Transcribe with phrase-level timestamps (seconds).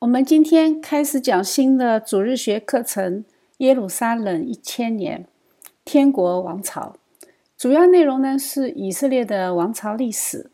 [0.00, 3.24] 我们今天开始讲新的主日学课程
[3.58, 5.26] 《耶路撒冷一千年：
[5.86, 6.96] 天国王朝》，
[7.56, 10.50] 主要内容呢是以色列的王朝历史。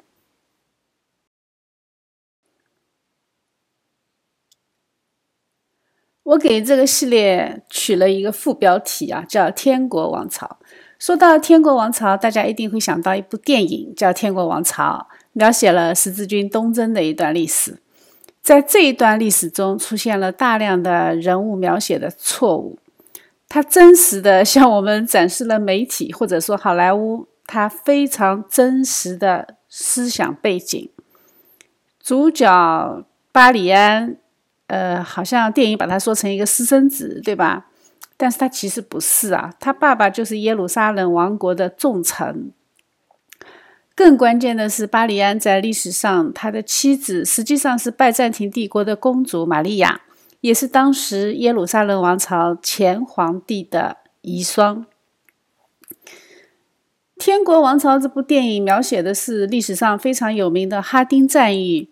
[6.23, 10.59] 我给这个系列取了一个副标题啊，叫“天国王朝”。
[11.01, 17.81] 说到天国王朝，大家一定会想到一部电影，叫《天国王朝》，描写了十字军东征的一段历史。
[18.42, 22.78] 在这一段历史中，出现了大量的人物描写的错误。
[23.48, 30.91] 它真实的向我们展示了媒体或者说好莱坞它非常真实的思想背景。
[32.00, 34.16] 主角巴里安，
[34.66, 37.66] 呃，好像电影把他说成一个私生子，对吧？
[38.16, 42.52] 但是他其实不是啊，他爸爸就是耶路撒冷王国的重臣。
[43.95, 50.00] 更关键的是，巴里安在历史上，他的妻子实际上是拜占庭帝国的公主玛利亚，
[50.41, 54.84] 也是当时耶路撒冷王朝前皇帝的遗孀。
[57.25, 61.89] 《天国王朝》这部电影描写的是历史上非常有名的哈丁战役，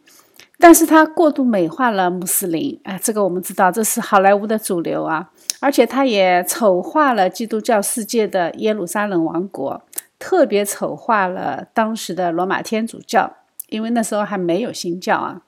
[0.58, 2.80] 但是它过度美化了穆斯林。
[2.82, 9.82] 哎，这个我们知道，这是好莱坞的主流啊，而且它也丑化了基督教世界的耶路撒冷王国。
[10.20, 13.38] 特别丑化了当时的罗马天主教，
[13.70, 15.42] 因为那时候还没有新教啊。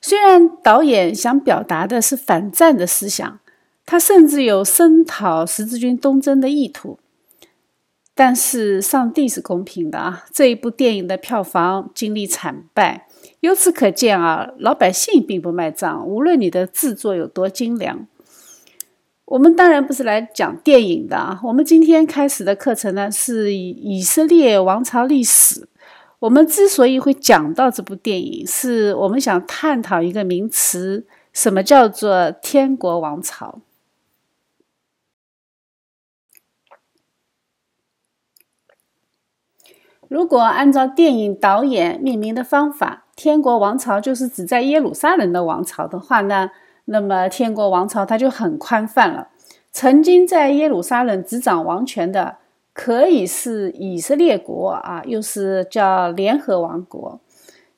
[0.00, 3.40] 虽然导演想表达的是反战的思想，
[3.84, 6.98] 他甚至有声讨十字军东征的意图，
[8.14, 10.24] 但是上帝是公平的啊！
[10.32, 13.06] 这一部电影的票房经历惨败，
[13.40, 18.06] 由此可见啊，老百姓并不卖账，无论你的制作有多精良。
[19.24, 21.40] 我们当然不是来讲电影的啊！
[21.44, 25.68] 我们今天开始的课程呢，是以以色列王朝历史。
[26.18, 33.60] 我们之所以会讲到这部电影，是我们想探讨一个名词：什么叫做天国王朝？
[40.08, 46.50] 如果按照电影导演命名的方法，天国王朝就是指在耶路撒冷的王朝的话呢？
[46.86, 49.28] 那么，天国王朝它就很宽泛了。
[49.70, 52.36] 曾经在耶路撒冷执掌王权的，
[52.74, 57.20] 可以是以色列国啊，又是叫联合王国，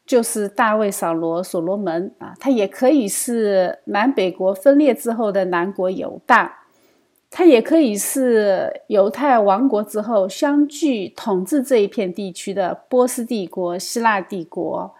[0.04, 2.34] 就是大卫、扫罗、所罗门啊。
[2.41, 6.62] 它也可以是南北国分裂之后的南国犹大，
[7.31, 14.94] 它也可以是犹太王国之后相继统治这一片地区的波斯帝国、希腊帝国，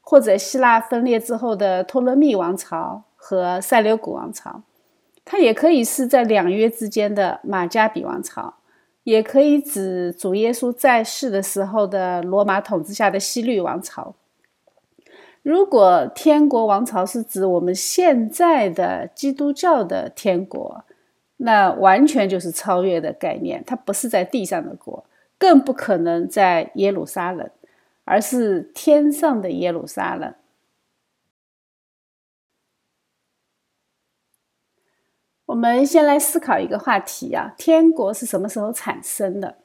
[0.00, 3.02] 或者希腊分裂之后的托勒密王朝。
[3.28, 4.62] 和塞琉古王朝，
[5.24, 8.54] 它也可以是在两约之间的马加比王朝，
[9.02, 14.14] 也可以指主耶稣在世的时候的罗马统治下的西律王朝。
[15.42, 20.84] 如果天国王朝是指我们现在的基督教的天国，
[21.38, 25.04] 那完全就是超越的概念，它不是在地上的国，
[25.36, 27.50] 更不可能在耶路撒冷，
[28.04, 30.32] 而是天上的耶路撒冷。
[35.46, 39.56] 我们先来思考一个话题啊，天国是什么时候产生的？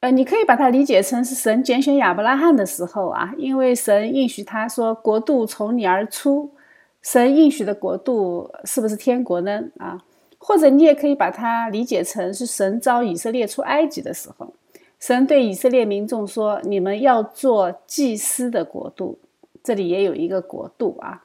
[0.00, 6.52] 呃，你可以把它理解成是神拣选亚伯拉罕的时候啊，因为神应许他说国度从你而出。
[7.00, 9.62] 神应许的国度是不是天国呢？
[9.78, 10.02] 啊，
[10.38, 14.54] 或者你也可以把它理解成是神召以色列出埃及的时候，
[14.98, 19.18] 神对以色列民众说：“你们要做祭司的国度。”
[19.62, 21.24] 这里也有一个国度啊。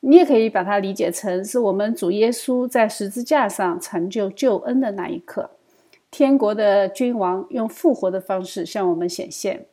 [0.00, 5.50] 你也可以把它理解成是我们主耶稣在十字架上成就救恩的那一刻，
[6.10, 9.66] 天国的君王用复活的方式向我们显现。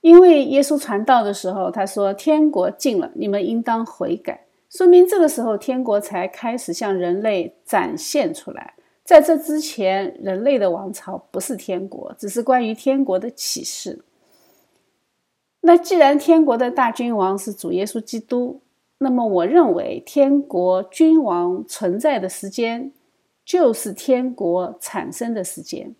[0.00, 8.74] 因为耶稣传道的时候，他说：“天国近了，你们应当悔改。”说明这个时候天国才开始向人类展现出来。
[9.04, 14.00] 在这之前，人类的王朝不是天国，只是关于天国的启示。
[15.66, 18.60] 那既然天国的大君王是主耶稣基督，
[18.98, 22.92] 那么我认为天国君王存在的时间
[23.46, 25.94] 就是天国产生的时间。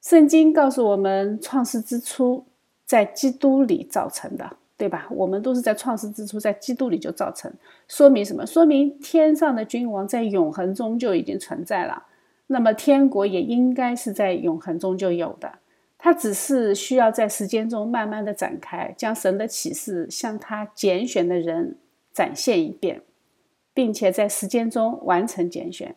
[0.00, 2.44] 圣经告诉我们，创世之初
[2.84, 5.08] 在基督里造成的，对吧？
[5.10, 7.52] 我们都是在创世之初在基督里就造成，
[7.88, 8.46] 说明什么？
[8.46, 12.04] 说明天上的君王在永恒中就已经存在了。
[12.46, 15.52] 那么天国也应该是在永恒中就有的。
[15.98, 21.78] 他只是需要在时间中慢慢的展开，将神的启示向他拣选的人
[22.12, 23.02] 展现一遍，
[23.72, 25.96] 并且在时间中完成拣选。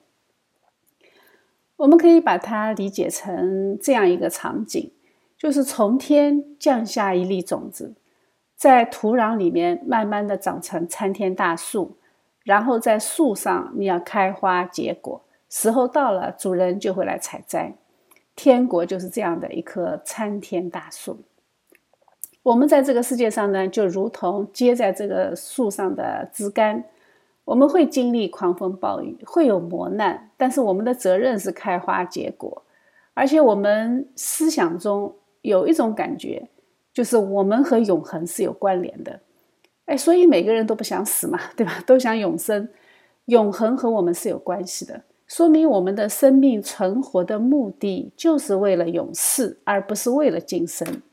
[1.78, 4.92] 我们可以把它理解成这样一个场景：
[5.38, 7.96] 就是从天降下一粒种子，
[8.56, 11.98] 在土壤里面慢慢的长成参天大树，
[12.44, 17.76] 然后在树上你要开花结果，时候到了，主人就会来采摘。
[18.42, 21.20] 天国就是这样的一棵参天大树。
[22.42, 26.86] 我们在这个世界上呢，就如同接在这个树上的枝干。
[27.44, 32.64] 我们会经历狂风暴雨，会有磨难，但是我们的责任是开花结果。
[33.14, 36.48] 而且我们思想中有一种感觉，
[36.94, 39.20] 就是我们和永恒是有关联的。
[39.84, 41.84] 哎，所以每个人都不想死嘛，对吧？
[41.86, 42.70] 都想永生，
[43.26, 45.02] 永恒和我们是有关系的。
[45.30, 51.04] 说明我们的生命存活的目的就是为了永世，而不是为了今生。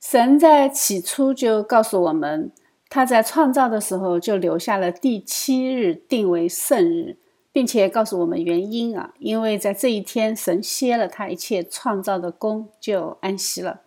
[0.00, 2.50] 神在起初就告诉我们，
[2.88, 7.18] 他在创造的时候就留下了第七日定为圣日，
[7.52, 13.82] 并且告诉我们原因啊，因为在这一天，神歇了他一切创造的功，就安息了。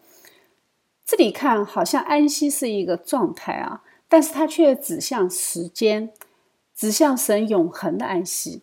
[1.03, 3.83] 这里看好像安息是一个状态啊，
[4.15, 6.09] 但是它却指向时间，
[6.73, 8.61] 指向神永恒的安息。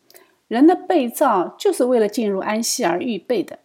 [0.49, 3.59] 人的被造就是为了进入安息而预备的。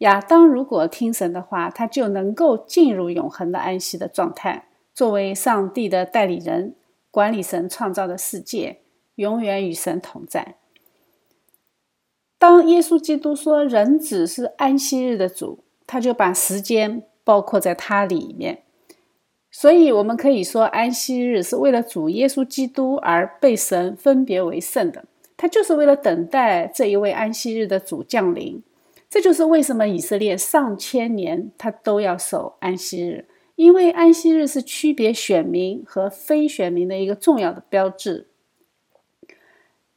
[0.00, 6.74] 亚当如果听神的话，他就能够进入永恒的安息的状态，作为上帝的代理人，
[7.10, 8.82] 管理神创造的世界，
[9.14, 10.56] 永远与神同在。
[12.38, 18.64] 当耶稣基督说人子是安息日的主，他就把时间包括在他里面。
[19.50, 25.04] 所以，我们可以说，安息日是为了主耶稣基督而被神分别为圣的，
[25.36, 28.62] 他就是为了等待这一位安息日的主降临。
[29.08, 33.24] 这就是为什么以色列上千年他都要守安息日，
[33.56, 38.28] 因为安息日是区别选民和非选民的一个重要的标志。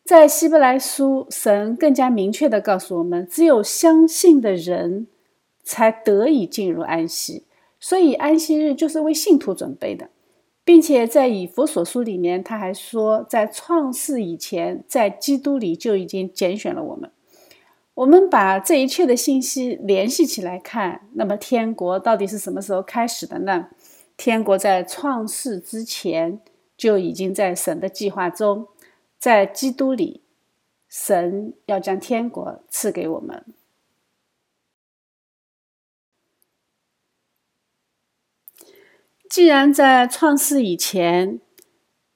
[0.04, 5.06] 在希伯来书，神更加明确的告诉我们，只有相信的人
[5.64, 7.44] 才得以进入安息，
[7.84, 10.10] 所以安息日就是为信徒准备的，
[10.64, 17.12] 并且在以弗所书里面，他还说，在创世以前，在基督里就已经拣选了我们。
[17.96, 23.68] 我们把这一切的信息联系起来看，那么天国到底是什么时候开始的呢？
[24.16, 26.40] 天国在创世之前
[26.78, 28.68] 就已经在神的计划中，
[29.20, 30.22] 在基督里，
[30.88, 33.44] 神要将天国赐给我们。
[39.34, 41.40] 既然在创世以前，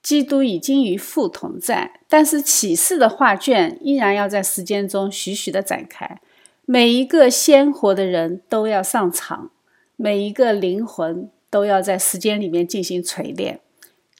[0.04, 6.22] 基督已经与父同在，但是启示的画卷依然要在时间中徐徐的展开。
[6.66, 9.50] 每一个鲜活的人都要上场，
[9.96, 13.62] 每一个灵魂都要在时间里面进行锤炼。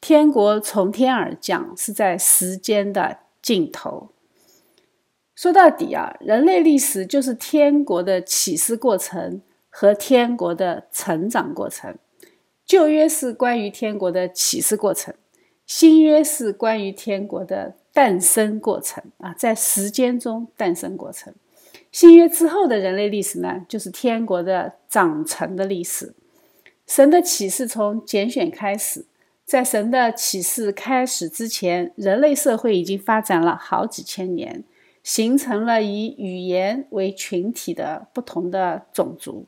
[0.02, 4.10] 天国从天而降，是在时间的尽头。
[5.36, 11.96] 说到底啊，人类历史就是天国的启示过程和天国的成长过程。
[12.68, 15.14] 旧约是关于天国的启示过程。
[15.66, 21.34] 新约是关于天国的诞生过程啊，在时间中诞生过程。
[21.92, 26.14] 新约之后的人类历史呢，就是天国的长成的历史。
[26.86, 29.06] 神的启示从拣选开始，
[29.46, 34.64] 在神的启示开始之前，人类社会已经发展了好几千年，
[35.04, 39.46] 形成了以语言为群体的不同的种族。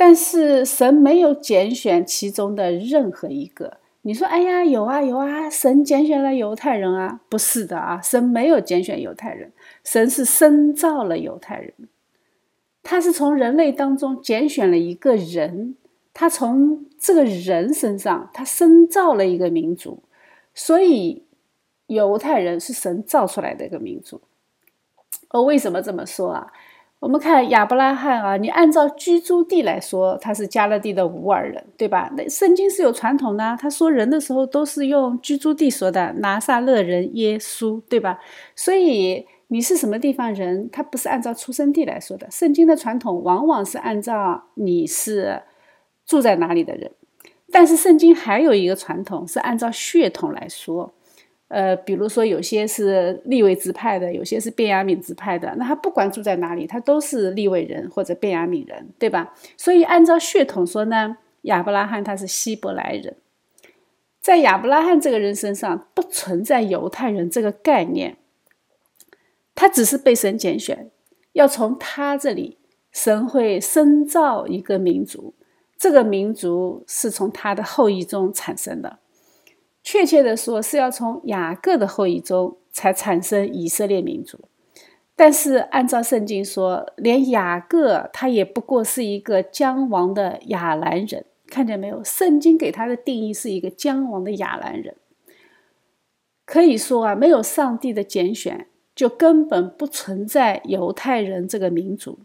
[0.00, 3.78] 但是神没有拣选其中的任何一个。
[4.02, 7.20] 你说：“哎呀，有啊有啊，神拣选了犹太人啊？
[7.28, 9.52] 不是的啊，神没有拣选犹太人，
[9.82, 11.74] 神是深造了犹太人。
[12.84, 15.74] 他是从人类当中拣选了一个人，
[16.14, 20.04] 他从这个人身上，他深造了一个民族。
[20.54, 21.24] 所以，
[21.88, 24.20] 犹太人是神造出来的一个民族。
[25.30, 26.52] 哦，为什么这么说啊？”
[27.00, 32.10] 我们看亚伯拉罕啊，你按照居住地来说，他是加勒地的乌尔人，对吧？
[32.16, 38.18] 那圣经是有传统的，他说人的时候都是用居住地说的，拿撒勒人耶稣，对吧？
[38.56, 42.28] 所以你是什么地方人，他不是按照出生地来说的。
[42.32, 45.42] 圣经的传统往往是按照你是
[46.04, 46.90] 住在哪里的人，
[47.52, 50.92] 但是圣经还有一个传统是按照血统来说。
[51.48, 59.34] 呃，比如说有些是立位支派的，有些是便雅悯支派的，那他不管住在哪里，他都是立位人或者便雅悯人，对吧？
[59.56, 63.16] 所以按照血统说呢，亚伯拉罕他是希伯来人，
[64.20, 68.18] 在亚伯拉罕这个人身上不存在犹太人这个概念，
[69.54, 70.90] 他只是被神拣选，
[71.32, 72.58] 要从他这里，
[72.92, 75.32] 神会深造一个民族，
[75.78, 78.98] 这个民族是从他的后裔中产生的。
[79.90, 84.38] 确切的说，是要从雅各的后裔中才产生以色列民族。
[85.16, 92.04] 但是按照圣经说，连雅各他也不过是一个将亡的亚兰人，看见没有？
[92.04, 94.96] 圣经给他的定义是一个将亡的亚兰人。
[96.44, 102.18] 可以说啊，没有上帝的拣选，就根本不存在犹太人这个民族。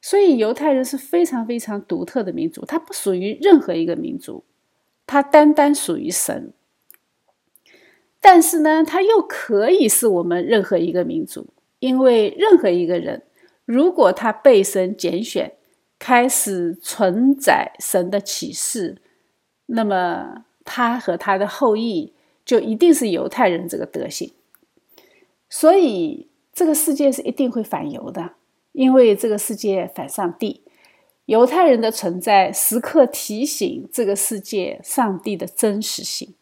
[0.00, 4.44] 所以犹太人是非常非常独特的民族，它不属于任何一个民族，
[5.06, 6.52] 它单单属于神。
[8.20, 11.48] 但是呢，它又可以是我们任何一个民族。
[11.80, 13.24] 因为任何一个人，
[13.66, 15.52] 如果他被神拣选，
[15.98, 18.96] 开始承载神的启示，
[19.66, 24.32] 那么他和他的后裔就一定是犹太人这个德行。
[25.50, 28.30] 所以这个世界是一定会反犹的，
[28.72, 30.63] 因为这个世界反上帝。
[31.26, 36.34] 犹太人的存在时刻提醒这个世界上帝的真实性。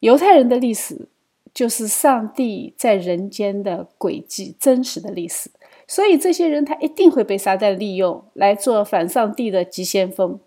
[0.00, 1.08] 犹太人的历史。
[1.54, 5.52] 就是上帝在人间的轨迹，真实的历史。
[5.86, 10.40] 所以这些人他一定会被撒旦利用来做反上帝的急先锋。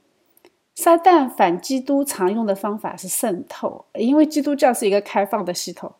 [0.75, 5.93] 撒旦反基督常用的方法是渗透，因为基督教是一个开放的系统。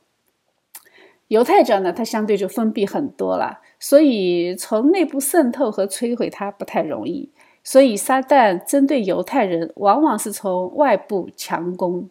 [1.29, 7.31] 犹太教呢，它相对就封闭很多了，所以从内部渗透和摧毁它不太容易。
[7.67, 12.09] 所以撒旦针对犹太人，往往是从外部强攻。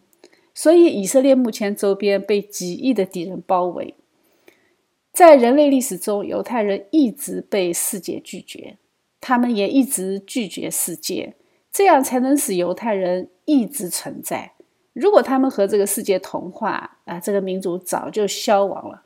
[0.53, 3.95] 所以，以色列目前周边被几亿的敌人包围。
[5.11, 8.77] 在人类历史中，犹太人一直被世界拒绝，
[9.19, 11.33] 他们也一直拒绝世界，
[11.71, 14.51] 这样才能使犹太人一直存在。
[14.93, 19.05] 如果他们和这个世界同化，啊，这个民族早就消亡了。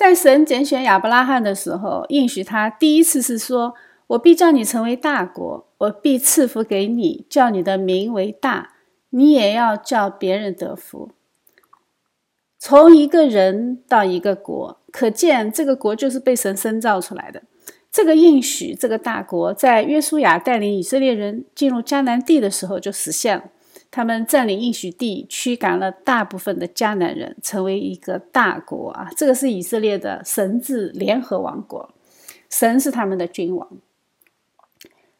[0.00, 3.74] 在神拣选亚伯拉罕的时候，应许他第一次是说。
[4.06, 8.72] 我必叫你成为大国，我必赐福给你，叫你的名为大，
[9.10, 11.10] 你也要叫别人得福。
[12.58, 17.42] 从一个人到一个国，可见这个国就是被神生造出来的。
[17.92, 23.44] 这个应许，这个大国，在约书亚带领以色列人进入迦南地的时候就实现了。
[23.90, 29.10] 他们占领应许地，驱赶了大部分的迦南人，成为一个大国啊！
[29.16, 31.92] 这个是以色列的神治联合王国，
[32.48, 33.68] 神是他们的君王。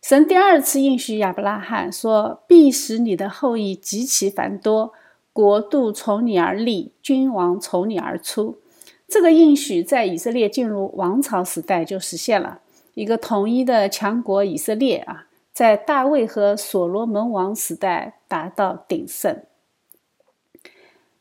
[0.01, 4.93] 神第二次应许亚伯拉罕说：“必使你的后裔极其繁多，
[5.33, 8.59] 国度从你而立，君王从你而出。”
[9.07, 12.61] 这个应许在以色列进入王朝时代就实现了。
[12.95, 15.27] 一个统一的强国以色列啊，
[15.61, 19.43] 在大卫和所罗门王时代达到鼎盛。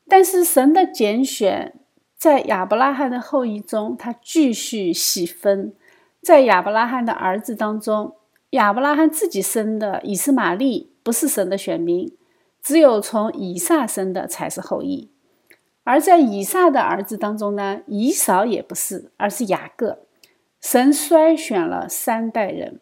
[0.08, 1.75] 但是神的拣选
[2.15, 5.74] 在亚伯拉罕的后裔中，他继续细分，
[6.22, 8.15] 在亚伯拉罕的儿子当中。
[8.51, 12.10] 亚伯拉罕自己生的以斯玛利不是神的选民，
[12.62, 15.12] 只有从以撒生的才是后裔。
[15.84, 20.00] 而在以撒的儿子当中呢，以扫也不是，而是雅各。
[20.62, 22.79] 神筛选了三代人，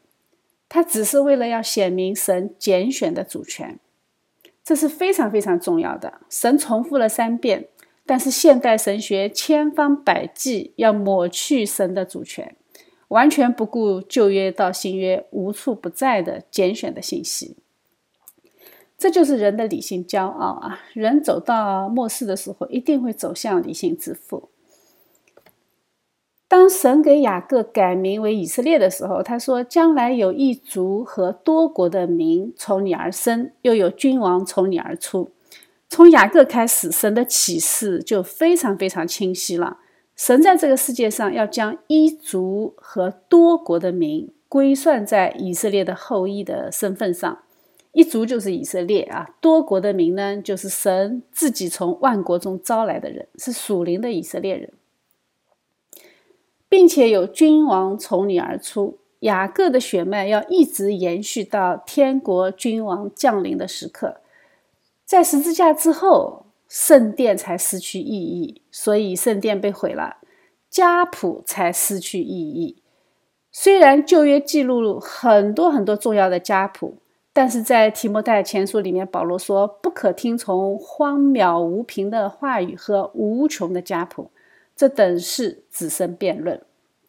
[0.69, 3.79] 他只是为了要显明神拣选的主权，
[4.63, 6.21] 这是非常非常重要的。
[6.29, 7.67] 神重复了三遍，
[8.05, 12.55] 但是现代神学千方百计要抹去神的主权。
[13.09, 17.55] 完全不顾旧约到新约无处不在的拣选的信息，
[18.97, 20.81] 这就是人的理性骄傲啊！
[20.91, 24.50] 人走到末世的时候，一定会走向理性致富。
[26.49, 35.31] 当神给雅各改名为以色列的时候，他说：“将来有一族和多国的民从你而生，又有君王从你而出。”
[35.89, 39.77] 从雅各开始，神的启示就非常非常清晰了。
[40.15, 47.39] 神在这个世界上要将一族和多国的民归算在以色列的后裔的身份上，
[47.91, 54.71] 一族就是以色列啊，多国的民呢，就是神自己从万国中招来的人，是属灵的以色列人，
[56.69, 64.17] 并且有君王从你而出，雅各的血脉要一直延续到天国君王降临的时刻，
[65.05, 66.43] 在十字架之后。
[66.69, 70.17] 圣殿才失去意义，所以圣殿被毁了，
[70.69, 72.83] 家谱才失去意义。
[73.53, 76.97] 虽然旧约记录很多很多重要的家谱，
[77.31, 84.29] 但是在提摩太前书里面，保罗说不可听从荒谬无凭的话语和无穷的家谱，
[84.77, 86.62] 这等是子孙辩论，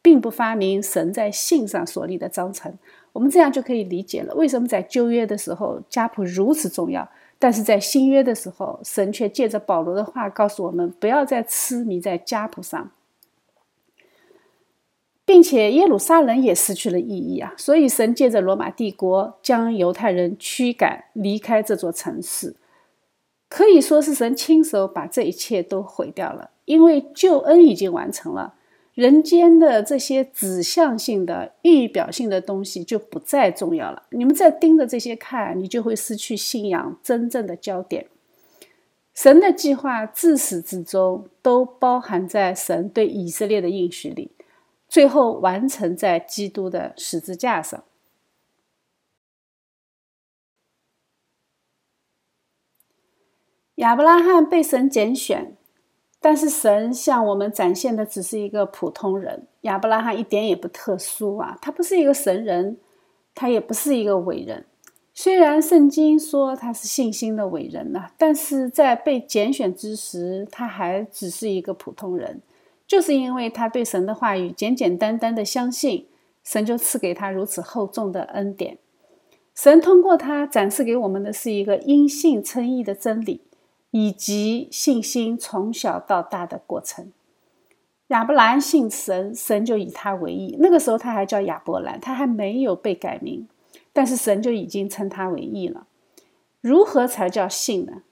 [0.02, 2.76] 并不发明神在信上所立的章程。
[3.12, 7.08] 我们这样就可以理解了，为什么在旧约的时候家谱如此重要。
[7.38, 12.90] 但是在新约的时候，神却借着保罗的话告诉我们，不要再痴迷在家谱上，
[15.24, 17.54] 并且耶路撒冷也失去了意义啊！
[17.56, 22.56] 所以神借着罗马帝国将犹太人驱赶离开这座城市。
[23.48, 28.54] 可以说是神亲手把这一切都毁掉了，因为救恩已经完成了，
[28.94, 34.02] 人间的这些指向性的、预表性的东西就不再重要了。
[34.10, 38.06] 你们再盯着这些看，你就会失去信仰真正的焦点。
[39.14, 44.30] 神的计划自始至终都包含在神对以色列的应许里，
[44.88, 47.82] 最后完成在基督的十字架上。
[53.78, 55.56] 亚伯拉罕被神拣选，
[56.20, 59.46] 但是神向我们展现的只是一个普通人。
[59.60, 62.76] 亚伯拉罕一点也不特殊啊，他不是一个神人，
[63.36, 64.64] 他也不是一个伟人。
[65.14, 72.42] 虽然圣经说他是信心的伟人呐，但是在被拣选之时，他还只是一个普通人。
[72.84, 76.06] 就是因为他对神的话语简简单单的相信，
[76.42, 78.78] 神就赐给他如此厚重的恩典。
[79.54, 83.42] 神通过他展示给我们的是一个因信称义的真理。
[83.90, 87.12] 以及信心从小到大的过程。
[88.08, 90.56] 亚伯兰信神，神就以他为义。
[90.60, 93.46] 那个时候他还叫亚伯兰，他还没有被改名，
[93.92, 95.86] 但是神就已经称他为义了。
[96.60, 98.02] 如何才叫信呢？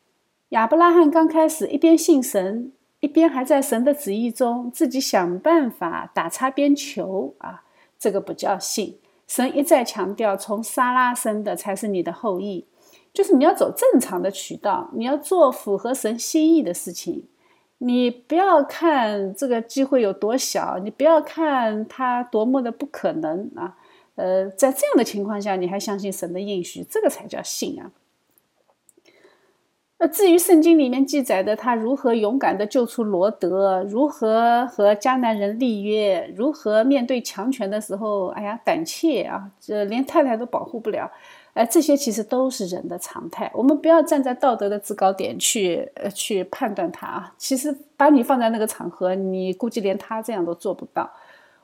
[0.51, 7.65] 亚伯拉罕刚开始一边信神，一边还在神的旨意中自己想办法打擦边球啊，
[7.99, 8.99] 这个不叫信。
[9.27, 12.67] 神一再强调，从撒拉生的才是你的后裔。
[13.17, 17.25] 就是你要走正常的渠道，你要做符合神心意的事情。
[17.79, 23.79] 你不要看这个机会有多小，你不要看它多么的不可能啊。
[24.17, 27.91] 呃，在这样的情况下，你还相信神的应许，这个才叫信啊。
[29.99, 41.11] 那至于圣经里面记载的他如何勇敢的救出罗德，如何和迦南人立约，如何面对强权的时候，哎呀胆怯啊，这连太太都保护不了。
[41.57, 43.51] 哎，这些其实都是人的常态。
[43.55, 47.35] 我们不要站在道德的制高点去呃去判断他啊。
[47.39, 51.11] 其实把你放在那个场合，你估计连他这样都做不到。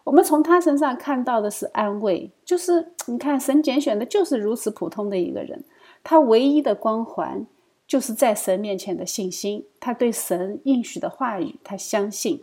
[0.03, 5.63] 我们从他身上看到的是安慰，就是你看神拣选的就是如此普通的一个人，
[6.03, 7.47] 他唯一的光环
[7.87, 9.67] 就是在神面前的信心。
[9.79, 12.43] 他对神应许的话语，他相信。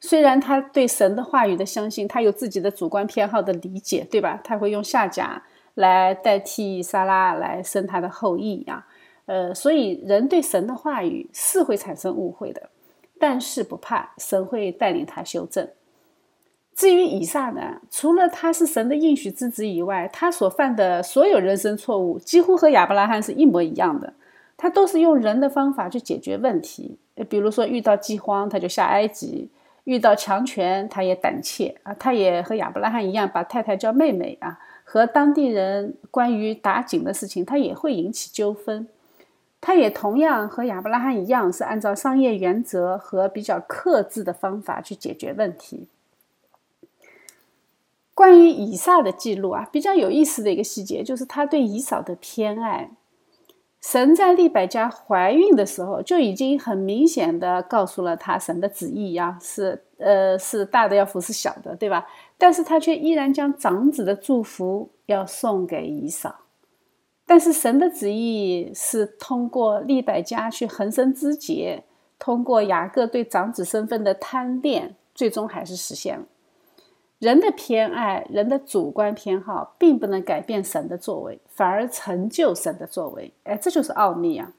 [0.00, 4.40] 虽然他对神的话语的相信，他有自己的主观偏好的理解，对吧？
[4.44, 5.42] 他会用下甲。
[5.78, 8.84] 来代替莎拉来生他的后裔啊，
[9.26, 12.68] 呃，所以人对神的话语是会产生误会的，
[13.20, 15.68] 但是不怕，神会带领他修正。
[16.74, 24.12] 至于以撒呢，除了他是神的应许之子以外，他所犯的所有人生错误几乎和亚伯拉罕是一模一样的，
[24.56, 26.98] 他都是用人的方法去解决问题。
[27.28, 29.48] 比如说遇到饥荒他就下埃及，
[29.84, 34.58] 遇到强权他也胆怯啊，他也和亚伯拉罕一样把太太叫妹妹啊。
[34.90, 38.88] 和当地人关于打井的事情，他也会引起纠纷。
[39.60, 45.88] 他也同样和亚伯拉罕一样，是按照商业原则和比较克制的方法去解决问题。
[48.14, 52.92] 关于以撒的记录啊，比较有意思的一个细节就是他对以扫的偏爱。
[53.82, 62.06] 神在利百加怀孕的时候就已经很明显的告诉了他神的旨意呀，是呃是大的要服侍小的，对吧？
[62.38, 66.36] 但是他却依然将长子的祝福要送给以扫。
[67.26, 71.84] 但是神的旨意是通过利百加去横生枝节，
[72.18, 76.24] 通过雅各对长子身份的贪恋，最终还是实现了。
[77.18, 83.34] 人的偏爱，人的主观偏好，并不能改变神的作为，反而成就神的作为。
[83.42, 84.52] 哎，这就是奥秘啊！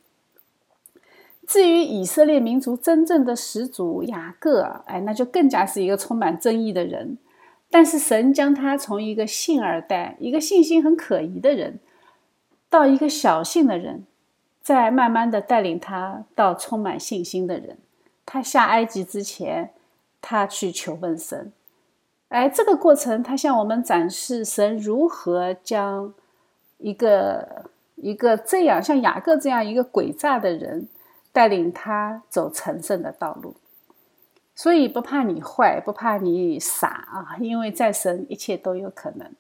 [1.47, 7.17] 至于以色列民族真正的始祖雅各，哎，那就更加是一个充满争议的人。
[7.71, 11.79] 但是神将他从一个信二代、一个信心很可疑的人，
[12.69, 14.05] 到一个小信的人，
[14.61, 17.77] 再慢慢的带领他到充满信心的人。
[18.25, 19.71] 他下埃及之前，
[20.21, 21.51] 他去求问神。
[22.29, 26.13] 哎，这个过程，他向我们展示神如何将
[26.77, 30.87] 一个一个这样像雅各这样一个诡诈的人
[31.31, 33.55] 带领他走成圣的道路。
[34.59, 39.31] 所以不怕你坏，不怕你傻啊，因为在神一切都有可能。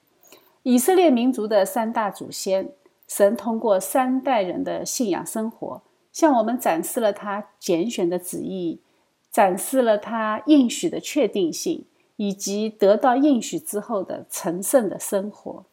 [0.63, 2.71] 以色列民族的三大祖先，
[3.05, 5.81] 神通过三代人的信仰生活，
[6.13, 8.79] 向我们展示了他拣选的旨意，
[9.29, 11.85] 展示了他应许的确定性。
[12.21, 15.63] 以及得到应许之后的成圣的生活。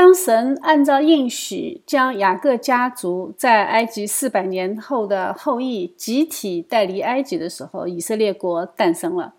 [0.00, 9.34] 当神按照应许将雅各家族在埃及四百年后的后裔集体带离埃及的时候，以色列国诞生了。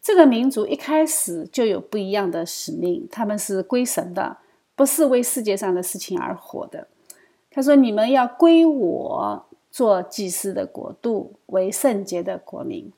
[0.00, 4.36] 这个民族一开始就有不一样的使命，他们是归神的，
[4.76, 6.86] 不是为世界上的事情而活的。
[7.50, 12.92] 他说：“你们要归我，做祭司的国度，为圣洁的国民。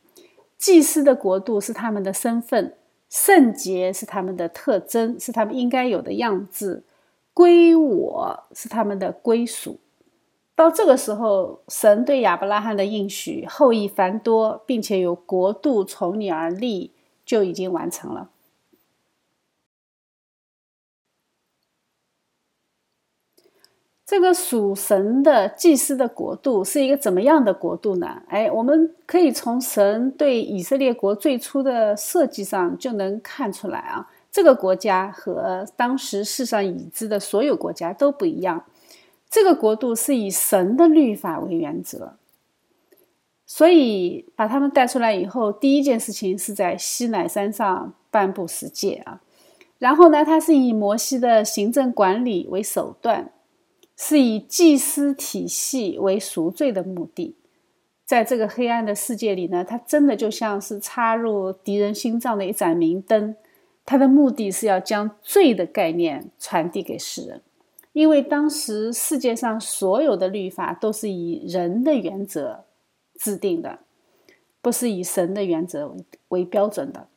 [0.59, 2.75] 祭司的国度是他们的身份，
[3.09, 6.83] 圣洁是他们的特征，是他们应该有的样子。
[7.37, 9.79] 归我是他们的归属。
[10.55, 16.93] 到这个时候，神对亚伯拉罕的应许，后裔繁多，并且有国度从你而立。”
[17.27, 18.31] 就已经完成了。
[24.07, 28.23] 这个属神的祭司的国度是一个怎么样的国度呢？
[28.29, 34.09] 哎，我们可以从神对以色列国最初的设计上就能看出来啊。
[34.37, 38.67] 这个国家和当时世上已知的所有国家都不一样。
[39.31, 42.19] 这个国度是以神的律法为原则。
[43.47, 49.23] 所以把他们带出来以后，第一件事情是在西乃山上颁布十诫啊。
[49.79, 53.33] 然后呢，他是以摩西的行政管理为手段，
[53.97, 57.35] 是以祭司体系为赎罪的目的。
[58.05, 63.35] 在这个黑暗的世界里呢，他真的就像是插入敌人心脏的一盏明灯。
[63.87, 67.41] 他的目的是要将罪的概念传递给世人，
[67.95, 72.67] 因为当时世界上所有的律法都是以人的原则。
[73.19, 73.79] 制定的
[74.61, 77.09] 不是以神的原则为为标准的。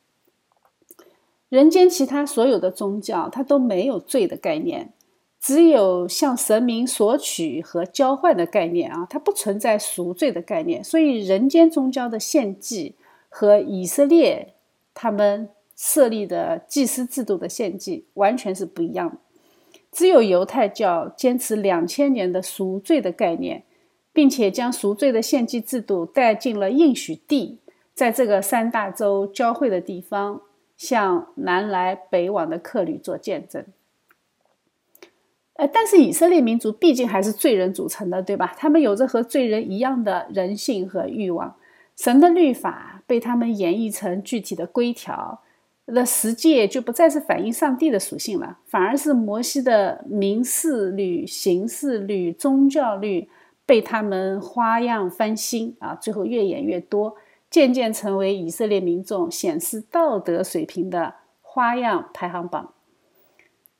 [1.49, 4.93] 人间其他所有的宗教，它都没有罪的概念，
[5.41, 10.82] 只有向神明索取和交换的概念啊，它不存在赎罪的概念。
[10.82, 12.95] 所以，人间宗教的献祭
[13.27, 14.53] 和以色列
[14.93, 19.15] 他们设立的祭司制度的献祭完全是不一样的。
[19.89, 23.63] 只有犹太教坚持两千年的赎罪的概念。
[24.11, 27.59] 并且将赎罪的献祭制度带进了应许地，
[27.93, 30.41] 在这个三大洲交汇的地方，
[30.75, 33.63] 向南来北往的客旅做见证。
[35.53, 38.53] 呃，但是以色列民族毕竟还是罪人组成的，对吧？
[38.57, 41.55] 他们有着和罪人一样的人性和欲望。
[41.95, 45.41] 神的律法被他们演绎成具体的规条，
[45.91, 53.30] 那十诫就不再是反映上帝的属性了，反而是摩西的民事律、刑事律、宗教律。
[53.65, 57.15] 被他们花样翻新啊，最后越演越多，
[57.52, 62.73] 渐渐成为以色列民众显示道德水平的花样排行榜。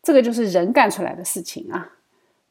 [0.04, 1.94] 这个就是人干出来的事情啊，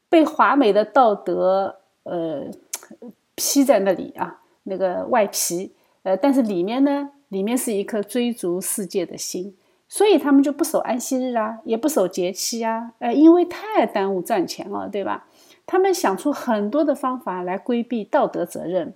[0.09, 2.51] 被华美的道德呃
[3.35, 5.71] 披在那里啊，那个外皮
[6.03, 9.55] 呃，但是里面呢，里面是一颗追逐世界的心，
[9.87, 15.27] 所以他们就不守安息日啊，也不守节期啊，呃，因为太耽误赚钱了，对吧？
[15.65, 18.93] 他们想出很多的方法来规避道德责任，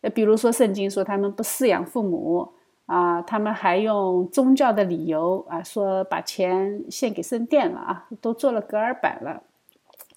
[0.00, 2.48] 呃，比如说圣经说他们不饲养父母
[2.86, 9.42] 啊，他们还用宗教的理由啊，说把钱献给圣殿了啊，都做了隔尔板了，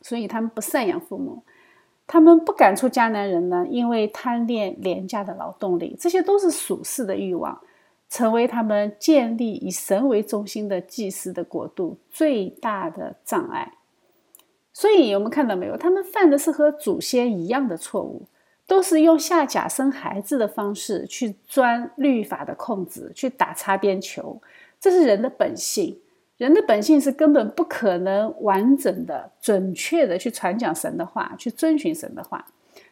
[0.01, 1.43] 所以他们不赡养父母，
[2.07, 7.61] 他们不赶出迦南人呢，因为贪恋廉价的劳动力，这些都是属世的欲望，
[8.09, 13.73] 成为他们建立以神为中心的祭司的国度最大的障碍。
[14.71, 18.21] 所以我们看到没有，他们犯的是和祖先一样的错误，
[18.65, 24.41] 都是用下假生孩子的方式去钻律法的空子，去打擦边球。
[24.79, 25.99] 这是人的本性，
[26.37, 32.47] 人的本性是根本不可能完整的、准确的去传讲神的话，去遵循神的话。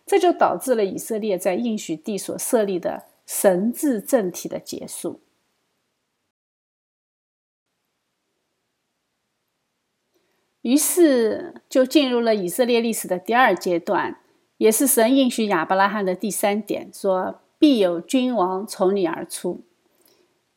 [0.05, 5.21] 这就导致了以色列在应许地所设立的神治政体的结束。
[10.61, 14.19] 于是就进入了以色列历史的第二阶段，
[14.57, 19.64] 也是神应许亚伯拉罕的第三点，说必有君王从你而出。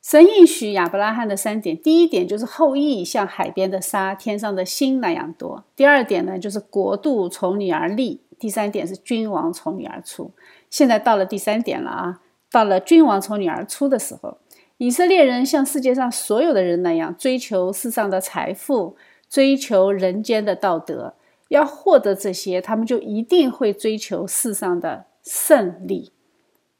[0.08, 10.30] 神应许亚伯拉罕的三点，第一点就是后裔像海边的沙、天上的星那样多；第二点呢，就是国度从你而立；第三点是君王从你而出。
[10.70, 14.38] 现在到了第三点了啊，到了君王从你而出的时候，
[14.78, 18.96] 以色列人像世界上所有的人那样追求世上的财富。
[19.28, 21.12] 追求人间的道德，
[21.48, 26.12] 要获得这些，他们就一定会追求世上的胜利，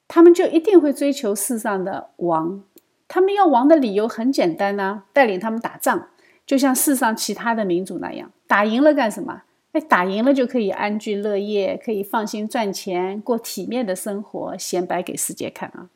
[0.09, 2.62] 他们就一定会追求世上的王。
[3.09, 6.09] 他们要王的理由很简单呐，带领他们打仗，
[6.47, 9.42] 就像世上其他的民族那样，打赢了干什么？
[9.73, 15.90] 哎，打赢了就可以安居乐业，可以放心赚钱，过体面的生活，显摆给世界看啊！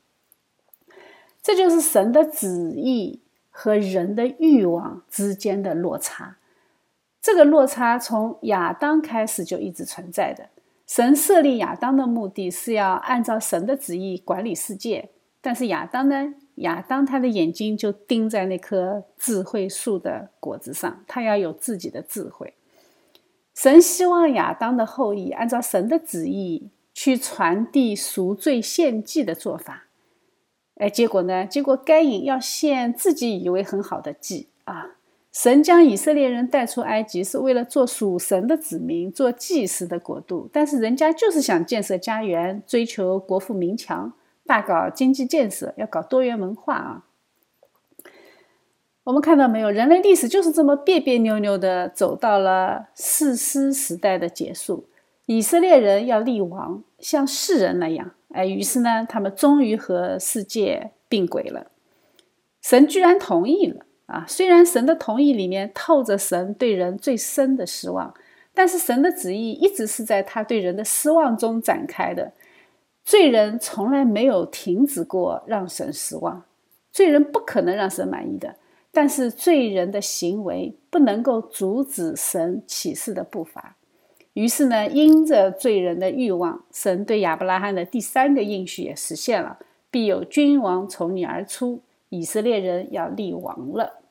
[1.43, 3.21] 这就是神的旨意
[3.51, 6.37] 和人的欲望之间的落差。
[7.21, 10.49] 这个落差从亚当开始就一直存在的。
[10.87, 15.09] 神设立亚当的目的是要按照神的旨意管理世界，
[15.41, 22.55] 但是亚当呢，亚当他的眼睛就盯在那棵智慧树的果子上，他要有自己的智慧。
[23.55, 29.85] 神希望亚当的后裔按照神的旨意去传递赎罪献祭的做法。
[30.77, 31.47] 哎，结果呢？
[31.47, 34.97] 结果该隐要献自己以为很好的祭啊！
[35.31, 44.13] 神将以色列人带出埃及是为了做属神的子民，做祭司的国度，但是人家就是想建设家园，追求国富民强，
[44.53, 47.05] 大搞经济建设，要搞多元文化啊！
[49.05, 49.71] 我们看到没有？
[49.71, 54.85] 人类历史就是这么别别扭扭的走到了四师时代的结束。
[55.25, 58.11] 以色列人要立王，像世人那样。
[58.35, 61.71] 哎，于是呢，他们终于和世界并轨了。
[62.61, 64.27] 神居然同意了啊！
[64.29, 68.13] 虽然神的同意里面透着神对人最深的失望，
[68.53, 72.33] 但是神的旨意一直是在他对人的失望中展开的。
[73.05, 76.45] 罪人从来没有停止过让神失望，
[76.91, 78.57] 罪人不可能让神满意的。
[78.91, 83.77] 但是罪人的行为不能够阻止神启示的步伐。
[84.35, 89.59] 于是呢，因着罪人的欲望，神对亚伯拉罕的第三个应许也实现了：
[89.91, 94.02] 必有君王从你而出，以色列人要立王了。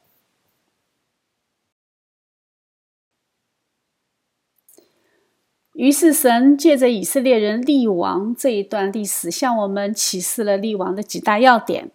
[5.81, 11.89] 于是神借着以色列人立王这一段历史，向我们启示了立王的几大要点。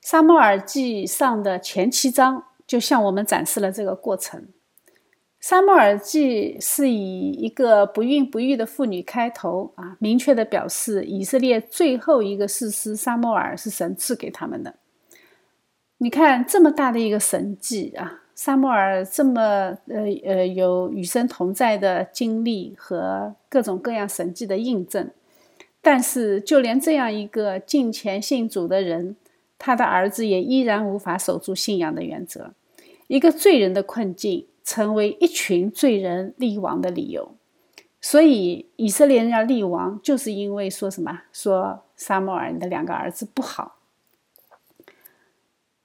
[0.00, 4.46] 撒母耳记上的前七章就向我们展示了这个过程。
[5.40, 14.76] 撒母耳记是以一个不孕不育的妇女开头啊，明确的表示以色列最后一个士师撒母耳是神赐给他们的。
[15.98, 25.10] 你看这么大的一个神迹啊，撒摩尔这么呃呃有与神同在的经历和各种各样神迹的印证，
[25.80, 29.16] 但是就连这样一个敬虔信主的人，
[29.58, 32.52] 他的儿子也依然无法守住信仰的原则，
[33.06, 34.46] 一个罪人的困境。
[34.66, 37.34] 成为一群罪人立王的理由，
[38.00, 41.20] 所以以色列人要立王，就是因为说什么？
[41.34, 43.76] 说撒母耳的两个儿子不好。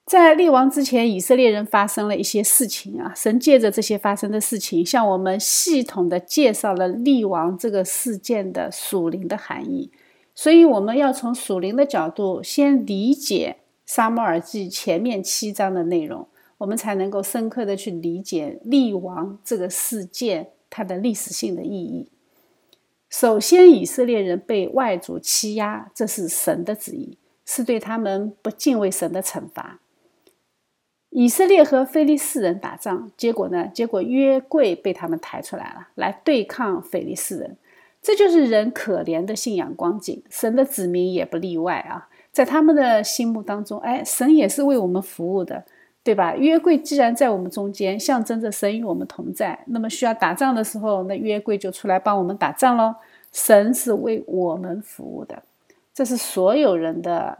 [0.09, 3.13] 在立王之前，以色列人发生了一些事情啊。
[3.15, 9.91] 神借着这些发生的事情，向我们系统的介绍了立王这个事件的属灵的含义。
[10.33, 16.27] 所以，我们要从属灵的角度先理解撒母耳记前面七章的内容。
[16.57, 22.09] 我们才能够深刻的去理解立王这个事件它的历史性的意义。
[23.11, 29.79] 首先，以色列人被外族欺压，这是神的旨意，是对他们不敬畏神的惩罚。
[31.09, 33.67] 以色列和非利士人打仗，结果呢？
[33.73, 37.57] 结果约柜被他们抬出来了，来对抗非利士人。
[38.01, 42.07] 这就是人可怜的信仰光景，神的子民也不例外啊。
[42.31, 45.63] 在他们的心目当中，哎，神也是为我们服务的。
[46.01, 46.33] 对吧？
[46.33, 52.95] 约柜既然在我们中间，象征着神与我们同在，那么需要打仗的时候，那约柜就出来帮我们打仗喽。
[53.31, 55.43] 神是为我们服务的，
[55.93, 57.37] 这是所有人的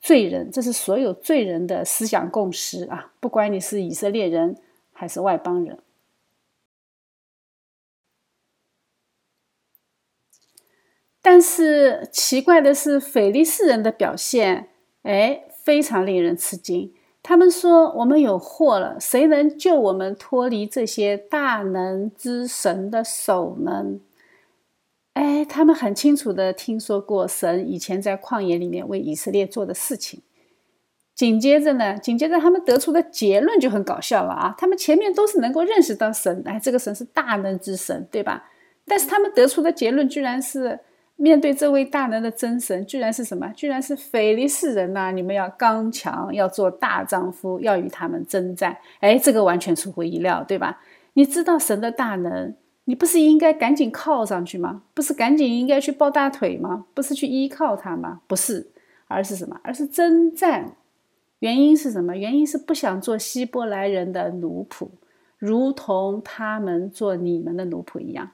[0.00, 3.12] 罪人，这是所有罪人的思想共识啊！
[3.20, 4.56] 不管你是以色列人
[4.92, 5.78] 还是外邦人。
[11.22, 14.70] 但是奇怪的是，腓力士人的表现，
[15.02, 16.94] 哎，非常令人吃惊。
[17.22, 23.84] 他们说：“我们有祸了，谁能救我们脱离这些大能之神的手呢？”
[25.20, 30.22] 哎，他们很清楚的听说过神以前在旷野里面为以色列做的事情。
[31.14, 34.54] 紧接着呢，紧接着他们得出的结论就很搞笑了啊！
[34.56, 38.48] 他们前面都是能够认识到神，哎，这个神是大能之神，对吧？
[38.86, 40.80] 但是他们得出的结论居然是。
[41.16, 43.52] 面对这位大能的真神，居然是什么？
[43.54, 45.10] 居然是腓力士人呐！
[45.10, 48.78] 你们要刚强，要做大丈夫，要与他们征战。
[49.00, 50.80] 哎，这个完全出乎意料，对吧？
[51.12, 52.54] 你知道神的大能，
[52.90, 54.82] 你不是应该赶紧靠上去吗？
[54.94, 56.86] 不是赶紧应该去抱大腿吗？
[56.92, 58.20] 不是去依靠他吗？
[58.26, 58.66] 不是，
[59.06, 59.60] 而是什么？
[59.62, 60.72] 而是征战。
[61.38, 62.16] 原因是什么？
[62.16, 64.88] 原因是不想做希伯来人的奴仆，
[65.38, 68.32] 如同他们做你们的奴仆一样。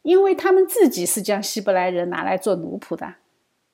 [0.00, 3.16] 因为他们自己是将希伯来人拿来做奴仆的，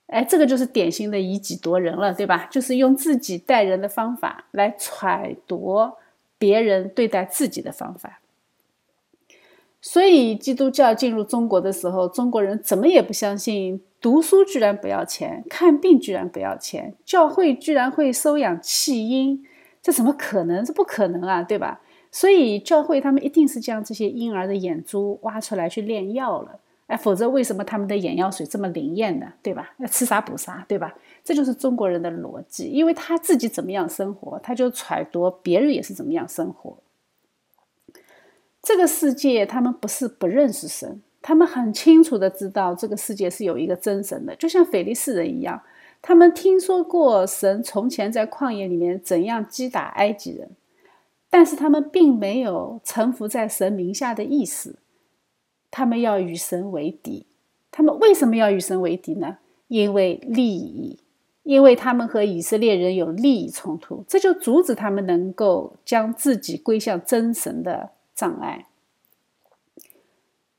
[0.08, 2.48] 哎，这个就是典型的以己夺人了，对吧？
[2.50, 5.92] 就是用自己待人的方法来揣度
[6.38, 8.18] 别人对待自己的方法。
[9.80, 19.44] 所以，基督教进入中国的时候，中国人怎么也不相信读书居然不要钱，看病居然不要钱，教会居然会收养弃婴，
[19.80, 20.64] 这怎么可能？
[20.64, 21.80] 这不可能啊，对吧？
[22.10, 29.26] 所以教会他们一定是将这些婴儿的眼珠挖出来去炼药了哎，否则为什么他们的眼药水这么灵验呢？
[29.42, 29.74] 对吧？
[29.76, 30.94] 要吃啥补啥，对吧？
[31.22, 36.78] 这就是中国人的逻辑，因为他自己怎么样生活，他就揣度别人也是怎么样生活。
[38.68, 45.62] 这个世界，他们不是不认识神，他们很清楚的知道这个世界是有一个真神的，就像腓力士人一样，
[46.02, 50.50] 他们听说过神从前在旷野里面怎样击打埃及人，
[51.30, 54.76] 但是他们并没有臣服在神名下的意思。
[55.70, 57.24] 他们要与神为敌，
[57.70, 59.38] 他们为什么要与神为敌呢？
[59.68, 60.98] 因为利益，
[61.42, 68.66] 因为他们和以色列人有利益冲突，这就阻止他们能够将自己归向真神的障碍。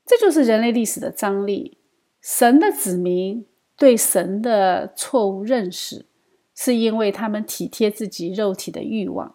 [0.06, 1.76] 这就是人类历史的张力。
[2.22, 3.44] 神的子民
[3.76, 6.06] 对神的错误认识，
[6.54, 9.34] 是因为他们体贴自己肉体的欲望。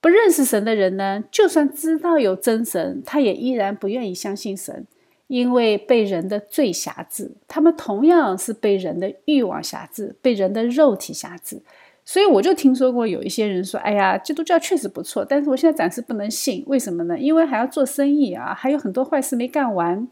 [0.00, 4.84] 不认识神的人呢，就算知道有真神，他也依然不愿意相信神，
[5.28, 11.62] 因为被人的罪辖制，他们同样是被人的欲望辖制，被人的肉体辖制。
[12.06, 17.18] 所以我就听说过有一些人说：“哎呀，基督教确实不错，但是我现在暂时不能信，为什么呢？
[17.18, 20.08] 因为还要做生意啊，还有很多坏事没干完，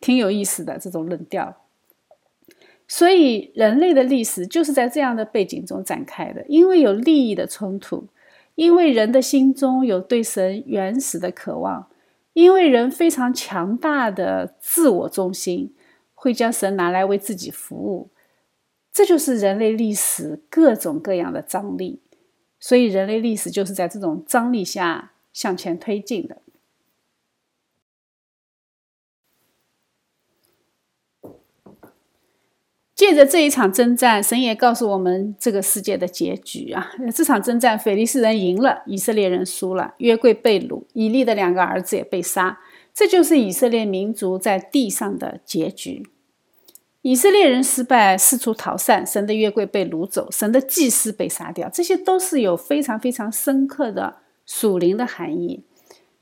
[0.00, 1.56] 挺有意思的这种论调。
[2.86, 8.08] 所以人类的历史就是在这样的背景中展开的，因为有利益的冲突。”
[8.56, 11.88] 因为人的心中有对神原始的渴望，
[12.34, 15.74] 因为人非常强大的自我中心，
[16.14, 18.10] 会将神拿来为自己服务，
[18.94, 22.00] 这就是人类历史各种各样的张力。
[22.60, 26.40] 所以，人类历史就是在这种张力下向前推进的。
[32.94, 36.92] 借着这一场征战，神也告诉我们这个世界的结局啊！
[37.12, 42.60] 这场征战，腓力斯人赢了，以色列人输了，约柜被掳，以利的两个儿子也被杀，
[42.94, 46.08] 这就是以色列民族在地上的结局。
[47.04, 55.62] 以色列人失败，四处逃散，神的约柜被掳走，神的祭司被杀掉，这些都是有非常非常深刻的属灵的含义。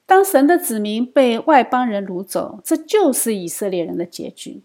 [0.07, 4.65] 当神的子民被外邦人掳走，这就是以色列人的结局。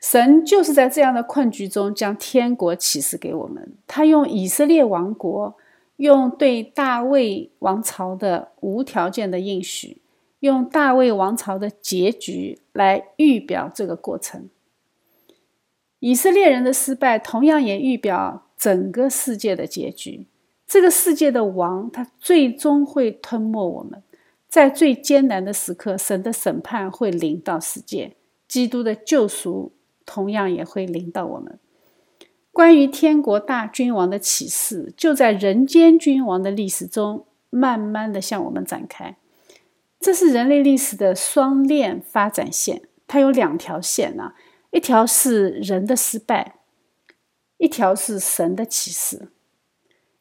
[0.00, 3.74] 神就是在这样的困局中将天国启示给我们。
[3.86, 5.54] 他用以色列王国，
[5.98, 10.02] 用对大卫王朝的无条件的应许，
[10.40, 14.48] 用大卫王朝的结局来预表这个过程。
[16.00, 20.26] 以色列人的失败，同样也预表整个世界的结局。
[20.66, 24.02] 这个世界的王，他最终会吞没我们。
[24.48, 28.16] 在最艰难的时刻，神的审判会临到世界，
[28.48, 29.72] 基督的救赎。
[30.06, 31.56] 同样也会临到我们。
[32.50, 39.16] 关于天国大君王的启示，就在人间君王的历史中，慢慢的向我们展开。
[40.00, 44.34] 这是人类历史的双链发展线，它有两条线啊，
[44.70, 46.56] 一条是人的失败，
[47.58, 49.28] 一条是神的启示。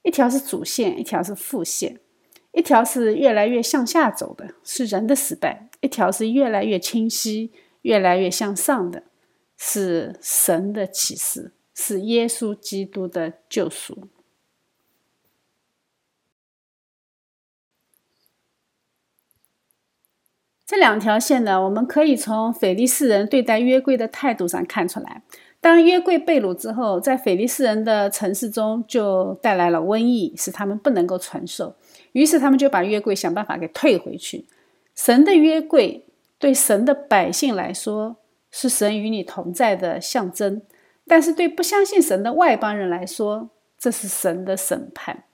[0.01, 1.99] 一条是主线，一条是副线。
[2.51, 7.51] 一条是越来越向下走的，是人的失败；一条是越来越清晰、
[7.83, 9.03] 越来越向上的。
[9.55, 14.07] 是神的启示，是耶稣基督的救赎。
[20.69, 25.23] 这两条线呢，我们可以从腓力士人对待约柜的态度上看出来。
[25.59, 31.75] 当约柜被掳之后，在腓力士人的城市中就带来了瘟疫，使他们不能够承受。
[32.11, 34.45] 于是他们就把约柜想办法给退回去。
[34.93, 36.05] 神的约柜
[36.37, 38.17] 对神的百姓来说。
[38.51, 40.63] 是神与你同在的象征，
[41.07, 45.25] 但是对不相信神的外邦人来说，这是神的审判，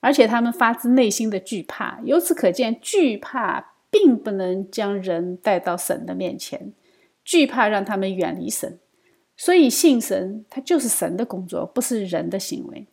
[0.00, 1.98] 而且他们发自内心的惧怕。
[2.04, 6.74] 由此可见，惧怕并不能将人带到神的面前，
[7.24, 8.78] 惧怕让他们远离神。
[9.38, 12.86] 所以，信神，它就是神的工作，不是人的行为。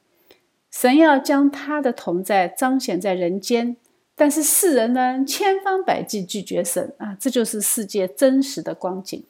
[0.71, 3.75] 神要将他的同在彰显在人间，
[4.15, 9.23] 但是世人呢，千方百计拒绝神啊，这就是世界真实的光景。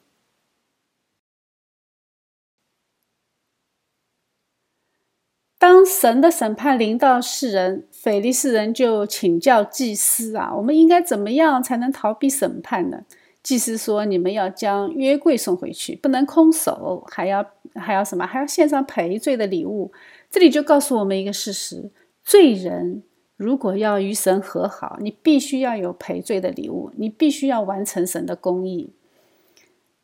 [5.64, 13.06] 当神的审判临到世人，腓力士人就请教祭司啊，我们应该怎么样才能逃避审判呢？
[13.42, 17.46] 祭司说：“你们要将约柜送回去，不能空手，还要
[17.76, 18.28] 还要什么？
[18.28, 19.94] 还要献上赔罪的礼物。”
[20.30, 21.90] 这里就告诉我们一个事实：
[22.26, 23.02] 罪人
[23.38, 28.92] 如果要与神和好，你必须要有赔罪的礼物，你必须要完成神的公义。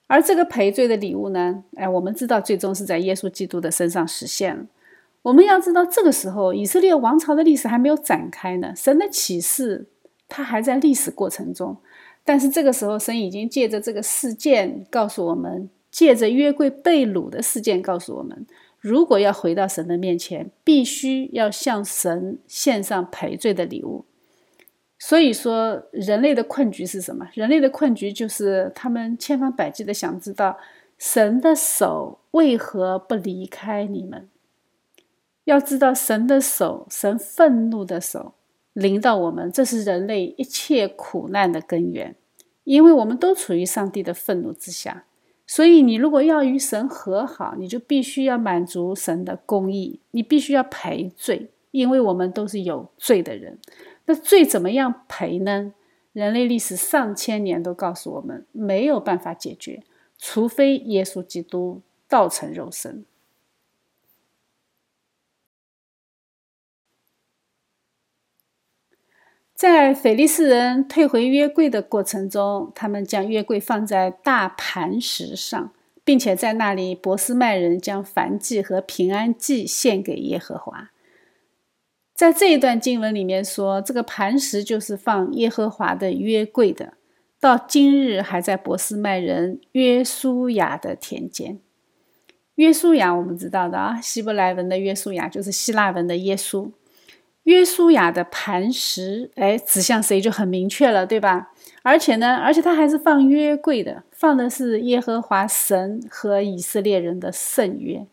[0.08, 1.66] 而这个赔罪的礼物呢？
[1.76, 4.64] 哎，我们知道，最终是在耶稣基督的身上实现了。
[5.22, 8.74] 我们要知道，这个时候以色列王朝的历史还没有展开呢。
[8.76, 9.88] 神的启示
[10.28, 11.78] 它还在历史过程中。
[12.24, 18.46] 但是这个时候，神已经借着这个事件告诉我们，借着约柜被掳的事件告诉我们，
[18.80, 24.06] 如果要回到神的面前，必须要向神献上赔罪的礼物。
[25.00, 27.28] 所以说，人类的困局是什么？
[27.34, 30.58] 人类的困局就是他们千方百计的想知道
[30.98, 34.29] 神的手为何不离开你们。
[35.50, 38.34] 要知道，神的手，神愤怒的手
[38.74, 42.16] 临到我们，这是人类一切苦难的根源。
[42.66, 45.06] 因为我们都处于上帝的愤怒之下，
[45.48, 53.58] 所以你如果要与神和好，你就必须要满足神的公义，你必须要赔罪，因为我们都是有罪的人。
[54.06, 55.74] 那罪怎么样赔呢？
[56.14, 59.82] 人类历史上千年都告诉我们，没有办法解决，
[60.20, 63.04] 除非耶稣基督道成肉身。
[69.60, 75.74] 在腓力斯人退回约柜的过程中，他们将约柜放在大磐石上，
[76.06, 80.92] 并且在那里，波斯麦人将燔祭和平安祭献给耶和华。
[82.16, 86.94] 在这一段经文里面说，这个磐石就是放耶和华的约柜的，
[87.38, 91.60] 到今日还在波斯麦人约书亚的田间。
[92.56, 96.72] 约书亚我们知道的啊，希伯来文的约书亚就是希腊文的耶稣。
[97.50, 101.52] 约书亚的磐石，哎，指向谁就很明确了，对吧？
[101.82, 108.06] 而且呢，而且他还是放约柜的，放的是耶和华神和以色列人的圣约，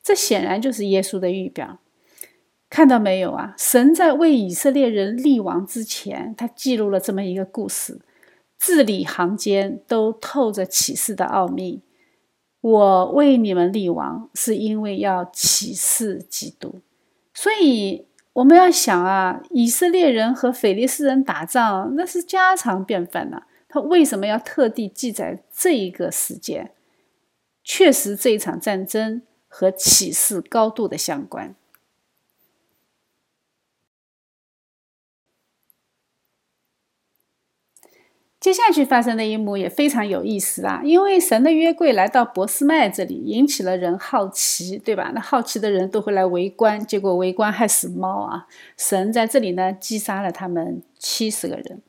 [0.00, 1.78] 这显然就是耶稣的预表。
[2.70, 3.56] 看到没有啊？
[3.58, 7.98] 神在为以色列人立王之前，他记录了这么一个故事，
[8.56, 11.82] 字里行间都透着启示的奥秘。
[12.60, 16.76] 我为你们立王，是因为要启示基督，
[17.34, 18.06] 所以。
[18.34, 23.42] 我们要想啊，以色列人和腓利斯人打仗那是家常便饭呐。
[23.68, 26.72] 他为什么要特地记载这一个事件？
[27.62, 31.54] 确实，这一场战争和启示高度的相关。
[38.44, 45.12] 接下去发生的一幕也非常有意思啊，因为神的约柜来到博斯麦这里，引起了人好奇，对吧？
[45.14, 48.46] 那好奇的人都会来围观，结果围观害死猫啊！
[48.76, 51.80] 神在这里呢，击杀了他们七十个人。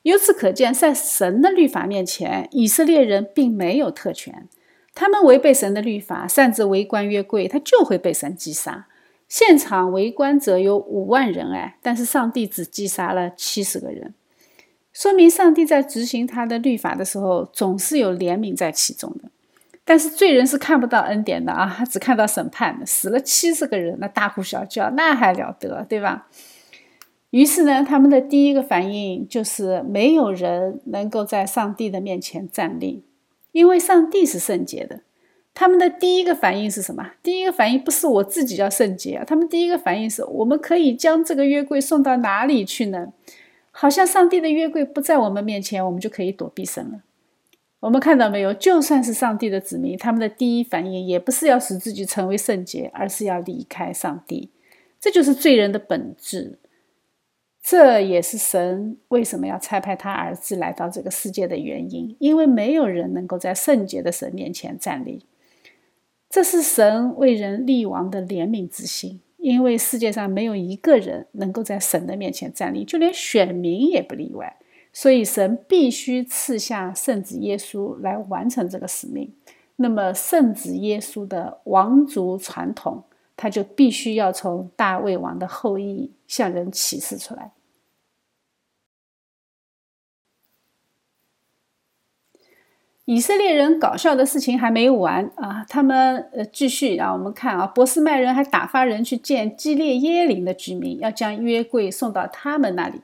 [0.00, 4.48] 由此可见，在神的律法面前，以色列人并没有特权，
[4.94, 8.86] 他们违背神的律法，擅自围观约柜，他就会被神击杀。
[9.28, 14.14] 现场围观者有五万人，哎，但是上帝只击杀了七十个人。
[14.98, 19.30] 说明上帝在执行他的律法的时候，总是有怜悯在其中的。
[19.84, 22.84] 但是罪人是看不到恩典的啊，他只看到审判的。
[22.84, 26.26] 死了七十个人，那大呼小叫，那还了得，对吧？
[27.30, 33.04] 于是呢，他们的第一个反应就是没有人能够在上帝的面前站立，
[33.52, 35.02] 因为上帝是圣洁的。
[35.54, 37.12] 他们的第一个反应是什么？
[37.22, 43.12] 第一个反应不是我自己要圣洁，他们第一个反应是我们可以将这个约柜送到哪里去呢？
[43.80, 47.04] 好像上帝的约柜不在我们面前，我们就可以躲避神了。
[47.78, 48.52] 我们看到没有？
[48.52, 54.50] 就算是上帝的子民，他们的第一反应也不是要使自己成为圣洁，而是要离开上帝。
[54.98, 56.58] 这就是罪人的本质。
[57.62, 65.24] 这也是神为什么要差派他儿子来到这个世界的原因，因为没有人能够在圣洁的神面前站立。
[66.28, 69.20] 这是神为人立王的怜悯之心。
[69.38, 74.56] 因为世界上没有一个人能够在神的面前站立，就连选民也不例外。
[74.92, 79.32] 所以神必须赐下圣子耶稣来完成这个使命。
[79.76, 83.04] 那么圣子耶稣的王族传统，
[83.36, 87.52] 他就必须要从大卫王的后裔向人启示出来。
[93.08, 95.64] 以色列人搞笑的事情还没完啊！
[95.66, 103.00] 他们呃继续啊我们看啊，波斯麦人还打发人去见基列耶林的居民，要将约柜送到他们那里。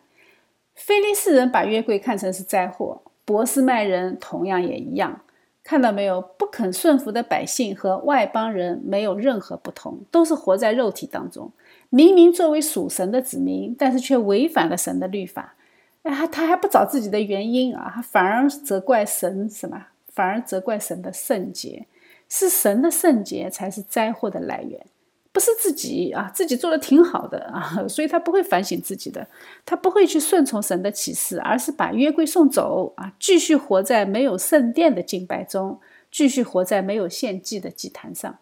[0.75, 5.23] 菲利士人把约柜看成是灾祸，波斯麦人同样也一样。
[5.63, 6.21] 看到没有？
[6.21, 11.51] 不肯顺服的百姓和外邦人没有任何不同，都是活在肉体当中。
[11.89, 15.55] 明明作为属神的子民，但是却违反了神的律法。
[16.03, 19.87] 哎，他还不找自己的原因啊，反而责怪神什么？
[20.15, 21.87] 反而责怪神的圣洁，
[22.29, 24.87] 是神的圣洁才是灾祸的来源，
[25.33, 29.27] 不是自己啊，自己做的挺好的啊，所以他不会反省自己的，
[29.67, 38.39] 他不会去顺从神的启示，而是把约柜送走啊，继续活在没有圣殿的敬拜中，继续活在没有献祭的祭坛上。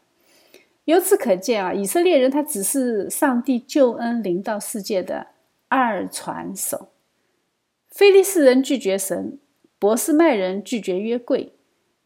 [0.84, 5.28] 由此可见啊，以色列人他只是上帝救恩临到世界的
[5.68, 6.88] 二传手。
[7.88, 9.38] 菲利士人拒绝神，
[9.78, 11.54] 博斯麦人拒绝约柜。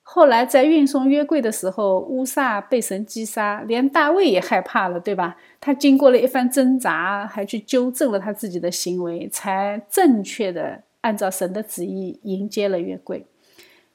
[0.09, 5.36] 后来在运送约柜的时候，乌萨被神击杀，连大卫也害怕了，对吧？
[5.61, 13.26] 他经过了一番挣扎，还去纠正了他自己的行为，才正确的按照神的旨意迎接了约柜。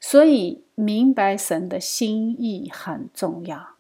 [0.02, 3.76] 所以，明白神的心意很重要。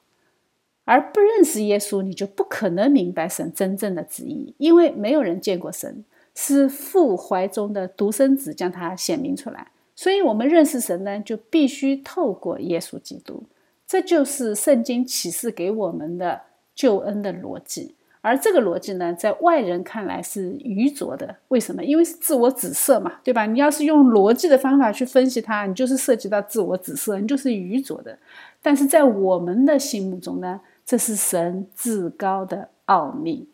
[0.86, 9.68] 而不认识耶稣，你就不可能明白神真正的旨意，因为没有人见过神，是父怀中的独生子将他显明出来。
[10.02, 13.44] 所以，我们认识神呢，就必须透过耶稣基督，
[13.86, 16.42] 这就是圣经启示给我们的
[16.74, 17.94] 救恩的逻辑。
[18.22, 21.36] 而这个逻辑呢，在外人看来是愚拙的。
[21.50, 21.84] 为什么？
[21.84, 23.46] 因为是自我指涉嘛，对吧？
[23.46, 28.18] 你要是用逻辑的方法去分析它，你就是涉及到自我指涉，你就是愚拙的。
[28.60, 33.48] 但是在我们的心目中呢，这是神至高的奥秘。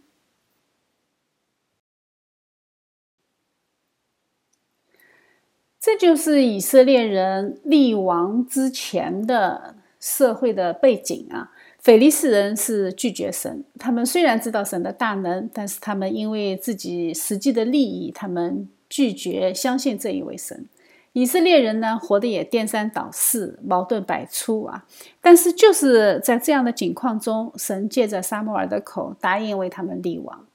[5.87, 11.49] 这就是以色列人立王之前的社会的背景啊。
[11.79, 20.65] 腓力斯人是拒绝神，他们虽然知道神的大能，但是他们因为自己实际的利益，他们拒绝相信这一位神。
[21.13, 24.83] 以色列人呢，活得也颠三倒四，矛盾百出啊。
[25.21, 30.46] 但是就是在这样的境况中，神借着撒母耳的口答应为他们立王。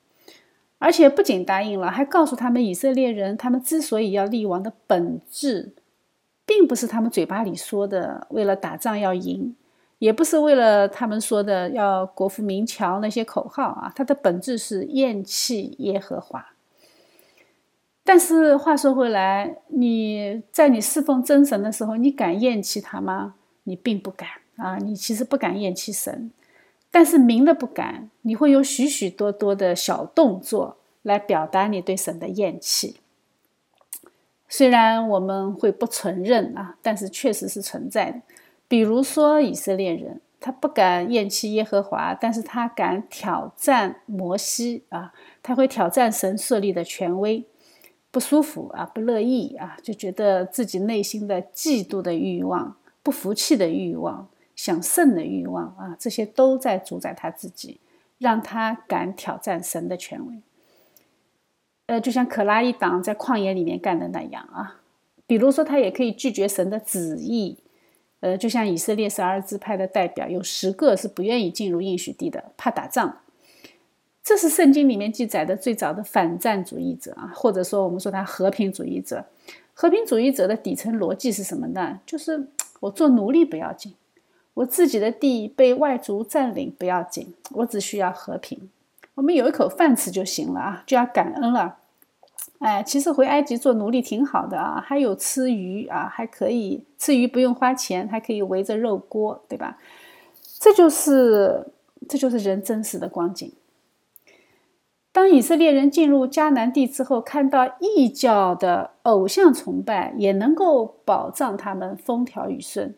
[0.82, 5.72] 而且不仅答应了，还告诉他们以色列人，他们之所以要立王的本质，
[6.44, 9.54] 并不是他们嘴巴里说的为了打仗要赢，
[10.00, 13.92] 也不是为了他们说的要国富民强那些口号啊。
[13.94, 16.44] 它的本质是厌弃耶和华。
[18.02, 23.36] 但是话说回来，你在你侍奉真神的时候，你敢厌弃他吗？
[23.62, 26.32] 你并不敢啊，你其实不敢厌弃神。
[26.92, 32.98] 但是明的不敢，你会有许许多多的小动作来表达你对神的厌弃。
[34.46, 38.20] 虽然我们会不承认啊，但是确实是存在的。
[38.68, 47.42] 比如说以色列人，他不敢厌弃耶和华，但是他敢挑战摩西啊，他会挑战神设立的权威，
[48.10, 54.28] 不舒服啊，不乐意啊，就觉得自己内心的嫉妒的欲望、不服气的欲望。
[54.54, 57.80] 想胜的欲望啊，这些都在主宰他自己，
[58.18, 60.42] 让他敢挑战神的权威。
[61.86, 64.80] 呃，就像可拉一党在旷野里面干的那样啊。
[65.26, 67.58] 比如说，他也可以拒绝神的旨意。
[68.20, 73.18] 呃，就像以色列十二支派的代表，有十个是不愿意进入应许地的，怕打仗。
[74.22, 79.24] 这是圣经里面记载的最早的反战主义者啊，或者说我们说他和平主义者。
[79.74, 81.98] 和平主义者的底层逻辑是什么呢？
[82.06, 82.46] 就是
[82.78, 83.94] 我做奴隶不要紧。
[84.54, 88.70] 我自己的地被外族占领不要紧，我只需要和平，
[89.14, 91.78] 我们有一口饭吃就行了啊，就要感恩了。
[92.58, 99.78] 哎，其实回埃及做奴隶挺好的啊，还有吃鱼啊，还可以吃鱼不用花钱，还可以围着肉锅，对吧？
[100.60, 101.66] 这就是
[102.08, 103.50] 这就是人真实的光景。
[105.10, 112.94] 当以色列人进入迦南地之后，看到异教的偶像崇拜也能够保障他们风调雨顺。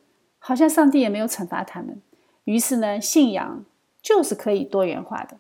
[0.46, 2.02] 好像上帝也没有惩罚他们，
[2.44, 3.64] 于是呢，信仰
[4.02, 5.38] 就是可以多元化的。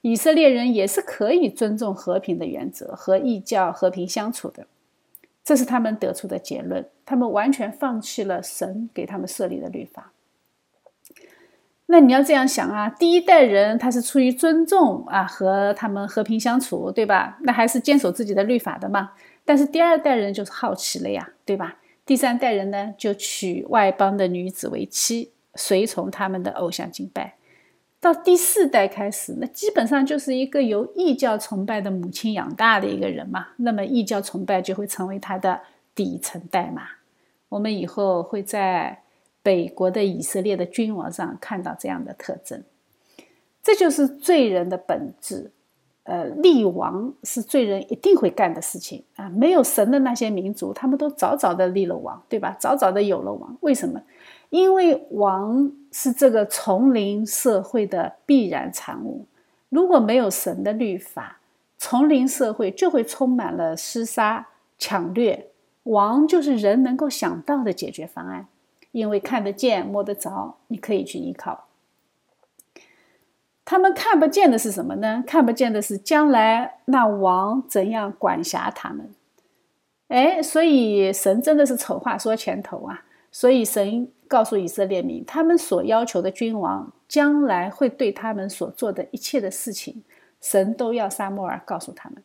[0.00, 4.66] 以色列人也是可以尊重和平的原则和异教和平相处的，
[5.44, 6.84] 这是他们得出的结论。
[7.06, 10.10] 他们完全放弃了神给他们设立的律法。
[11.86, 17.38] 那你要这样想啊，第一代人他是出于尊重啊，和他们和平相处，对吧？
[17.42, 19.12] 那还是坚守自己的律法的嘛。
[19.44, 21.76] 但是第二代人就是好奇了呀，对吧？
[22.10, 27.36] 第三代人呢，就娶外邦的女子为妻，随从他们的偶像敬拜。
[28.00, 33.50] 到第四代开始，那基本上就是一个由异教崇拜的母亲养大的一个人嘛。
[33.58, 35.60] 那么异教崇拜就会成为他的
[35.94, 36.82] 底层代码。
[37.48, 39.02] 我们以后会在
[39.40, 42.64] 北国的以色列的君王上看到这样的特征。
[43.62, 45.52] 这就是罪人的本质。
[46.10, 49.28] 呃，立王是罪人一定会干的事情啊！
[49.28, 52.56] 没有神的那些民族，他们都早早的立了王，对吧？
[52.58, 53.56] 早早的有了王。
[53.60, 54.02] 为什么？
[54.48, 59.24] 因为王是这个丛林社会的必然产物。
[59.68, 61.38] 如果没有神的律法，
[61.78, 65.46] 丛林社会就会充满了厮杀、抢掠。
[65.84, 68.48] 王就是人能够想到的解决方案，
[68.90, 71.66] 因为看得见、摸得着，你可以去依靠。
[73.64, 75.22] 他们看不见的是什么呢？
[75.26, 79.10] 看不见的是将来那王怎样管辖他们。
[80.08, 83.04] 哎，所以神真的是丑话说前头啊！
[83.30, 90.02] 所以神告诉以色列民，他们所要求的君王将来会对他们所做的一切的事情，
[90.40, 92.20] 神都要撒母耳告诉他们。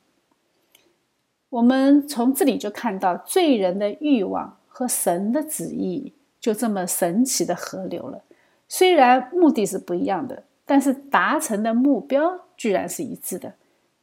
[1.49, 8.23] 我们从这里就看到罪人的欲望和神的旨意就这么神奇的合流了。
[8.67, 13.53] 虽然目的是不一样的，但是达成的目标居然是一致的，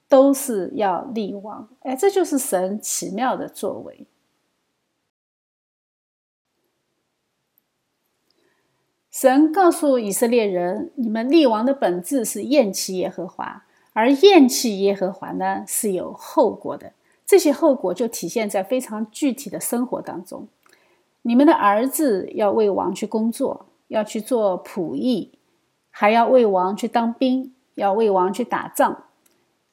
[0.09, 1.69] 都是要立王。
[1.81, 4.07] 哎，这就是神奇妙的作为。
[9.11, 16.93] 神告诉以色列人：“你们立王的本质是厌弃耶和华，而厌弃耶和华呢是有后果的。
[17.27, 20.49] 这些后果就体现在非常具体的生活当中。
[21.23, 25.33] 你们的儿子要为王去工作，要去做仆役，
[25.93, 29.05] 还要为王去当兵，要为王去打仗。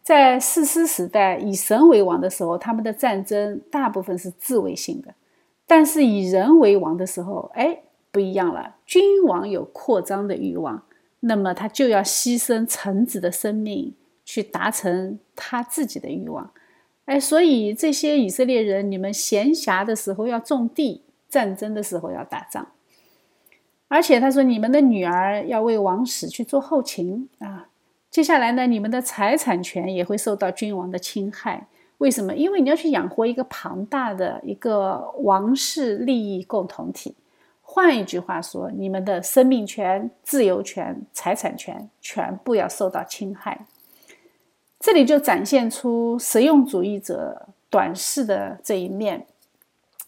[0.04, 5.14] 在四师时代，以神为王的时候，他们的战争大部分是自卫性的；
[5.66, 7.80] 但是以人为王的时候，哎。”
[8.12, 10.82] 不一样了，君王有扩张的欲望，
[11.20, 13.94] 那么他就要牺牲臣子的生命
[14.26, 16.50] 去达成他自己的欲望。
[17.06, 22.70] 哎，所以这些以色列人，你们闲暇的时候要种地，战争的时候要打仗。
[23.90, 27.68] 而且他说，你们的女儿要为王室去做后勤啊。
[28.10, 31.68] 接下来呢，你们的财产权也会受到君王的侵害。
[31.98, 32.34] 为什么？
[32.34, 37.16] 因为你要去养活一个庞大的一个王室利益共同体。
[37.62, 43.66] 换一句话说，你们的生命权、自由权、财产权全部要受到侵害。
[44.80, 49.26] 这里就展现出实用主义者短视的这一面。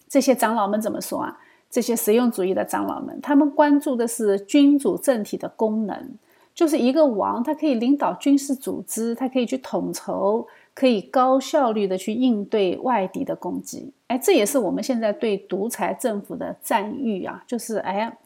[0.08, 1.38] 这些长老们怎么说啊？
[1.72, 6.10] 这些实用主义的长老们，他们关注的是君主政体的功能，
[6.54, 10.46] 就是一个王，他可以领导军事组织，他可以去统筹。
[10.74, 18.16] 可以高效率的去应对外敌的攻击，哎，这也是我们现在对独裁政府的赞誉啊，就是哎，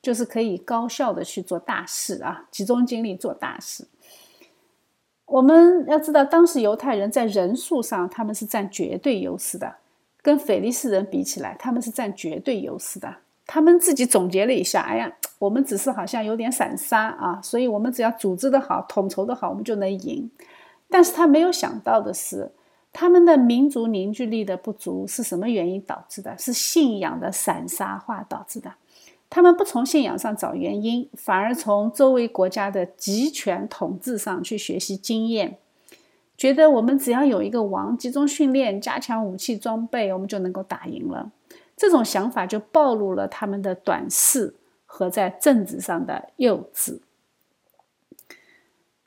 [0.00, 3.84] 就是可以高效的去做大事啊，集中精力做大事。
[5.26, 9.74] 我们要知道，当时犹太人在人数上他们是占绝对优势的，
[10.28, 13.10] 跟腓力斯人比起来，他们是占绝对优势的。
[13.46, 20.30] 他们自己总结了一下，哎呀，我们只是好像有点散沙啊，所以我们只要组织的好，统筹的好，我们就能赢。
[20.90, 22.52] 但是他没有想到的是，
[22.92, 26.36] 他们的民族凝聚力的不足是什么原因导致的？
[26.36, 28.70] 是信仰的散沙化导致的。
[29.30, 35.56] 他们不从信仰上找原因，反而从周围国家的集权统治上去学习经验，
[36.38, 41.32] 觉得我们只要有一个王，集中训练，加强武器装备，我们就能够打赢了。
[41.76, 44.54] 这种想法就暴露了他们的短视
[44.86, 47.00] 和在政治上的幼稚。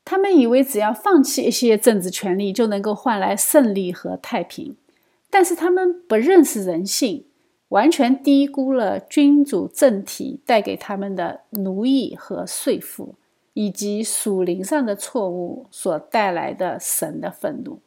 [0.04, 4.76] 他们以为只要放弃一些政治权利就能够换来胜利和太平，
[5.30, 7.26] 但是他们不认识人性，
[7.70, 13.16] 完全低估了君主政体带给他们的奴役和税负，
[13.54, 17.80] 以及属灵上的错误所带来的神的愤怒。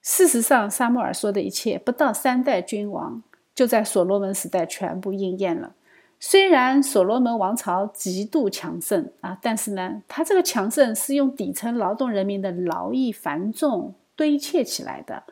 [0.00, 3.22] 事实上，沙穆尔说的一切，不到三代君王
[3.54, 5.74] 就在所罗门时代全部应验了。
[6.18, 15.24] 虽然所罗门王朝极度强盛啊，但是呢，他这个强盛是用底层劳动人民的劳役繁重堆砌起来的，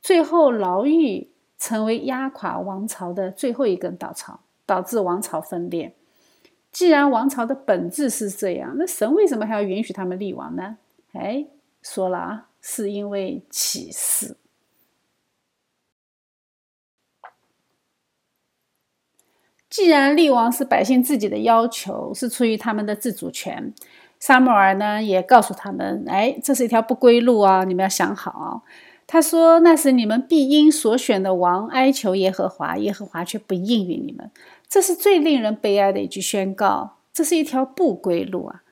[0.00, 5.94] 最后劳役成为压垮王朝的最后一根稻草，导致王朝分裂。
[6.72, 10.78] 既然王朝的本质是这样，那神为什么还要允许他们立王呢？
[11.12, 11.46] 哎，
[11.82, 14.36] 说了啊，是因为启示。
[19.68, 23.72] 既然立王是百姓自己的要求，是出于他们的自主权，
[24.18, 27.64] 撒母耳呢也告诉他们：“哎，这是一条不归路啊！
[27.64, 28.62] 你们要想好。”
[29.12, 34.30] 他说：“那是你们必因所选的王哀求耶和华，耶和华却不应允你们。
[34.68, 36.98] 这是最令人悲哀的一句宣告。
[37.12, 38.62] 这是一条不归路啊！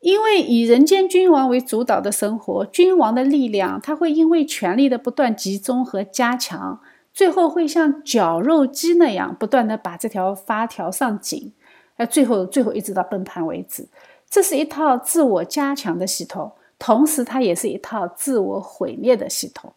[0.00, 6.80] 因为以人间君王为主导的生活，君王的力量他会因为权力的不断集中和加强。”
[7.12, 11.52] 最后会像绞肉机那样不断的把这条发条上紧，
[11.96, 13.88] 哎，最后最后一直到崩盘为止。
[14.28, 19.72] 这是一套自我加强的系统，同时它也是一套自我毁灭的系统。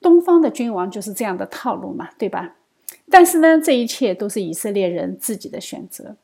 [0.00, 2.56] 东方的君王就是这样的套路嘛，对吧？
[3.10, 6.16] 但是呢，这一切都是以色列人自己的选择。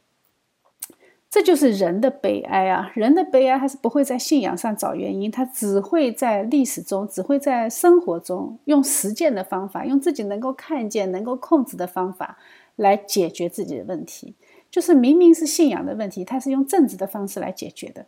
[1.28, 2.90] 这就是人的悲哀啊！
[2.94, 12.38] 人的悲哀，还是不会在信仰上找原因，他只会在历史中，只会在生活中用实践的方法，用自己能够看见、能够控制的方法
[12.76, 14.34] 来解决自己的问题。
[14.70, 18.06] 就是明明是信仰的问题，他是用政治的方式来解决的。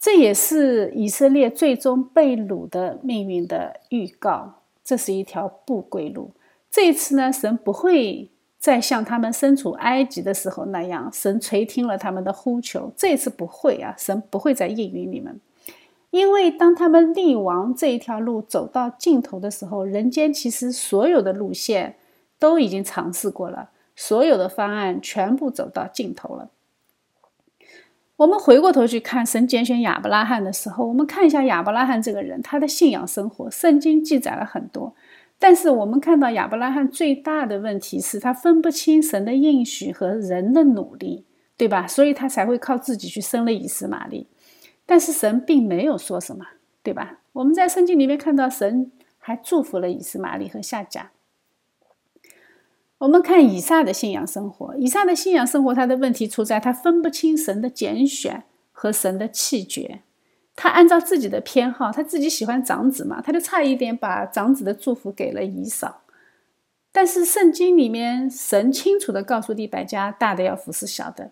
[0.00, 4.54] 这也是以色列最终被掳的命运的预告。
[4.82, 6.32] 这是一条不归路。
[6.68, 8.30] 这次呢，神不会。
[8.58, 12.92] 再像他们身处埃及的时候那样，神垂听了他们的呼求。
[12.94, 15.40] 这次不会啊，神不会再应允你们。
[16.10, 21.96] 因为当他们立王这一条路走到尽头的时候，人间其实所有的路线
[22.38, 26.50] 都已经尝试过了，所有的方案全部走到尽头了。
[28.20, 34.94] 我们回过头去看神拣选亚伯拉罕的时候，我们看一下亚伯拉罕这个人，他的信仰生活，圣经记载了很多。
[35.38, 41.24] 但是我们看到亚伯拉罕最大的问题是他分不清神的应许和人的努力，
[41.56, 41.86] 对吧？
[41.86, 44.26] 所以他才会靠自己去生了以斯玛利。
[44.84, 46.44] 但是神并没有说什么，
[46.82, 47.20] 对吧？
[47.32, 51.10] 我们在圣经里面看到神还祝福了以斯玛利和夏甲。
[53.00, 60.02] 我们看以撒的信仰生活，以撒的信仰生活，他的问题出在他分不清神的拣选和神的弃绝。
[60.54, 66.02] 他按照自己的偏好，他自己喜欢长子嘛，他就差一点把长子的祝福给了以扫。
[66.92, 71.30] 但是圣经里面神清楚的告诉利百加，大的要服侍小的，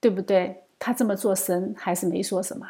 [0.00, 0.62] 对不对？
[0.78, 2.66] 他这么做，神还是没说什么。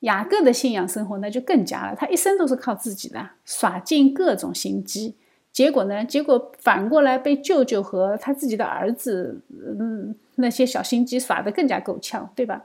[0.00, 5.16] 雅各的信仰生活那就更加了，他一生都是靠自己的，耍尽各种心机，
[5.52, 6.04] 结果呢？
[6.04, 9.40] 结果反过来被舅舅和他自己的儿子，
[9.78, 12.64] 嗯，那些小心机耍得更加够呛，对吧？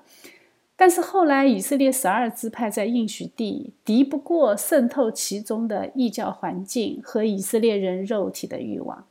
[0.76, 9.06] 但是后来，以色列十二支派在应许地敌不过渗透其中的异教环境和以色列人肉体的欲望。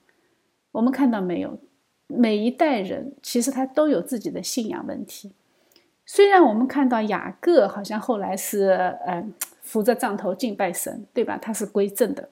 [0.73, 1.59] 我们看到没有？
[2.09, 5.33] 每一代人其实他都有自己的信仰问题。
[6.05, 11.39] 虽然我们看到雅各好像后来是嗯扶着杖头敬拜神，对吧？
[11.41, 12.29] 他是归正的，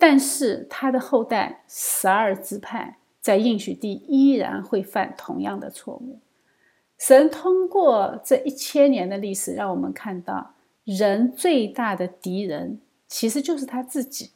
[0.00, 6.18] 但是他的后代十二支派在应许地依然会犯同样的错误。
[6.96, 14.30] 神通过这一千年的历史，让我们看到人最大的敌人其实就是他自己。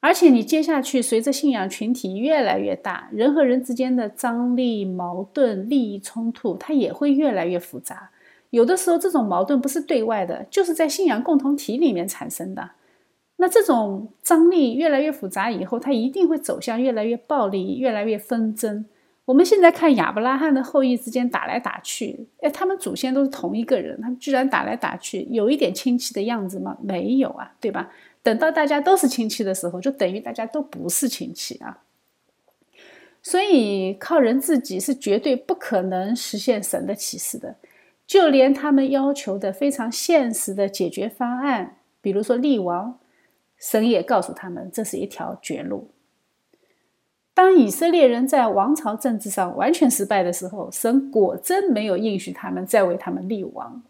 [0.00, 8.10] 而且，你接下去随着信仰群体越来越大，人和人之间的张力、矛盾、利益冲突，它也会越来越复杂。
[8.48, 12.70] 有的时候，这种矛盾不是对外的，就是在信仰共同体里面产生的。
[13.40, 18.84] 那这种张力越来越复杂以后，它一定会走向越来越暴力、越来越纷争。
[19.24, 26.76] 我们现在看亚伯拉罕的后裔之间打来打去，哎，他们祖先都是同一个人，他们居然打来打去，有一点亲戚的样子吗？
[26.82, 27.90] 没有啊，对吧？
[28.22, 31.78] 等到大家都是亲戚的时候，就等于大家都不是亲戚啊。
[33.22, 37.56] 所以靠人自己是绝对不可能实现神的启示的，
[38.06, 42.98] 就连他们要求的非常现实的解决方案，比如说立王，
[43.60, 45.90] 神也告诉他们这是一条绝路。
[47.32, 53.82] 当以色列人在王朝政治上完全失败的时候，神果真没有应许他们再为他们立王，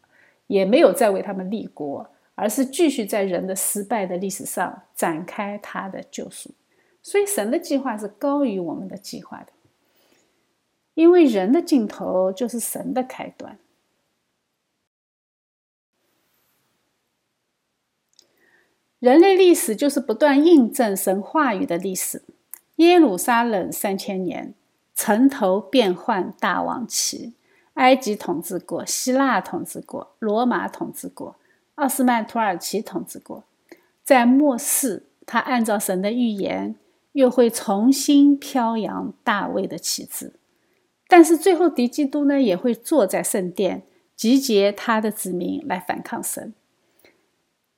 [0.46, 6.50] 也没有再为他们立国，而是继续在人的失败的历史上展开他的救赎。
[7.02, 9.52] 所以，神的计划是高于我们的计划的，
[10.94, 13.58] 因为人的尽头就是神的开端。
[19.00, 22.22] 人类历史就是不断印证神话语的历史。
[22.76, 24.54] 耶路撒冷三千年，
[24.94, 27.32] 城头变换大王旗，
[27.74, 31.36] 埃及统治过，希腊统治过，罗马统治过，
[31.76, 33.44] 奥斯曼土耳其统治过。
[34.04, 36.74] 在末世，他按照神的预言，
[37.12, 40.34] 又会重新飘扬大卫的旗帜。
[41.08, 43.82] 但是最后，敌基督呢，也会坐在圣殿，
[44.14, 46.52] 集结他的子民来反抗神。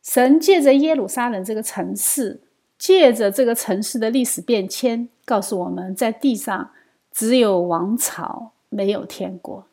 [0.02, 2.40] 神借着耶路撒冷这个城市。
[2.78, 6.72] 借着这个城市的历史变迁，告诉我们在地上
[7.12, 9.64] 只有王朝，没有天国。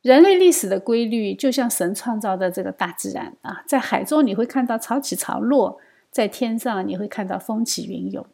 [0.00, 5.78] 人类历史的规律就像神创造的这个大自然啊，在海中你会看到潮起潮落，
[6.10, 8.24] 在天上你会看到风起云涌，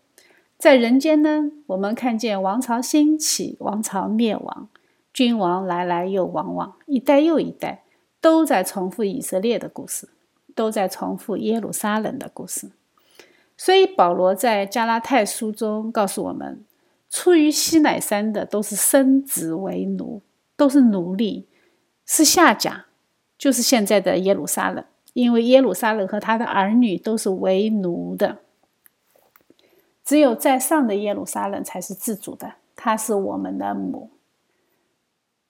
[0.57, 4.69] 在人间呢，我们看见王朝兴起，王朝灭亡，
[5.13, 7.83] 君王来来又往往，一代又一代，
[8.21, 10.09] 都在重复以色列的故事，
[10.55, 12.71] 都在重复耶路撒冷的故事。
[13.57, 16.65] 所以保罗在加拉太书中告诉我们，
[17.11, 20.23] 出于西乃山的都是生子为奴，
[20.57, 21.47] 都是奴隶，
[22.07, 22.87] 是下甲，
[23.39, 24.85] 就是现在的耶路撒冷。
[25.13, 28.39] 因为耶路撒冷和他的儿女都是为奴的，
[30.03, 34.09] 只有在上的耶路撒冷才是自主的，他是我们的母。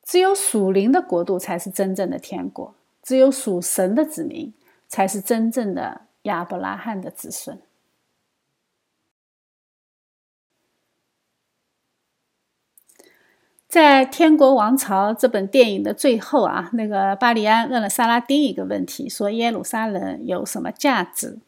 [0.03, 2.74] 只有属灵的国度才是真正的天国，
[3.05, 4.53] 只有属神的子民
[4.93, 7.59] 才是真正的亚伯拉罕的子孙。
[13.66, 21.38] 在《天国王朝》这本电影的最后啊，那个巴里安问了萨拉丁一个问题，说耶路撒冷有什么价值？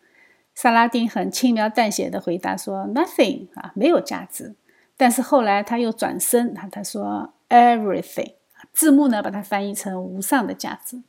[0.55, 4.55] 萨拉丁很轻描淡写的回答说：“Nothing 啊，没有价值。”
[4.97, 8.37] 但是后来他又转身，他他说：“Everything
[8.73, 11.03] 字幕呢把它翻译成无上的价值。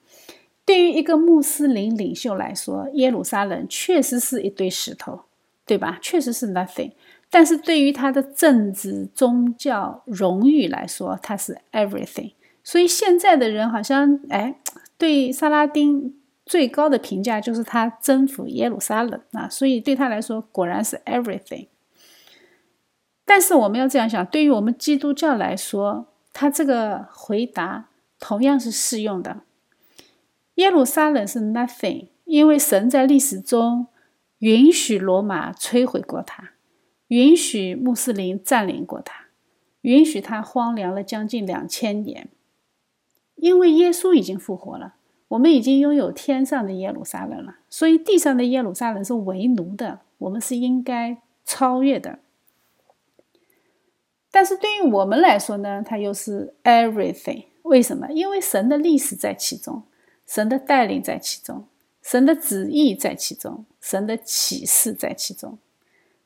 [0.66, 5.22] 对于一个穆斯林领袖来说，耶路撒冷确实是一堆石头，
[5.66, 6.00] 对吧？
[6.02, 6.92] 确实是 nothing。
[7.30, 12.32] 但是对于他的政治、宗教、荣誉来说，它是 everything。
[12.64, 14.56] 所以现在的人好像，哎，
[14.98, 21.68] 对萨拉丁最高的评价就是他征服耶路撒冷啊，所以对他来说果然是 everything。
[23.26, 27.90] 但是我们要这样想，对于我们基督教来说，他这个回答
[28.20, 29.42] 同样是适用的。
[30.56, 33.88] 耶路撒冷是 nothing，因为神在历史中
[34.40, 36.52] 允许罗马摧毁过它，
[37.08, 39.26] 允许穆斯林占领过它，
[39.82, 42.30] 允许它荒凉了将近两千年。
[43.36, 44.96] 因为耶稣已经复活了，
[45.28, 52.20] 我们已经拥有天上的耶路撒冷了，所以地上的耶路撒冷是为奴的，我们是应该超越的。
[54.32, 57.46] 但是对于我们来说呢，它又是 everything。
[57.64, 58.10] 为什么？
[58.12, 59.84] 因为神的历史在其中，
[60.26, 61.68] 神的带领在其中，
[62.02, 65.58] 神的旨意在其中，神的启示在其中。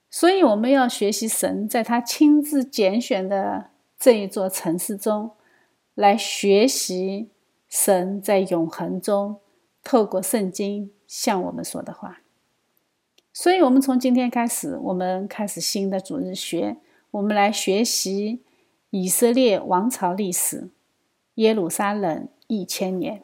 [0.09, 3.69] 所以我们要学习神在他亲自拣选的
[3.99, 5.31] 这一座城市中。
[5.95, 7.27] 来学习
[7.67, 9.41] 神在永恒中
[9.83, 12.21] 透过圣经向我们说的话。
[13.33, 16.77] 所以，我们从今天开始，我们开始新的主日学，
[17.11, 18.41] 我们来学习
[18.91, 20.69] 以色列王朝历史，
[21.33, 23.23] 耶路撒冷一千年。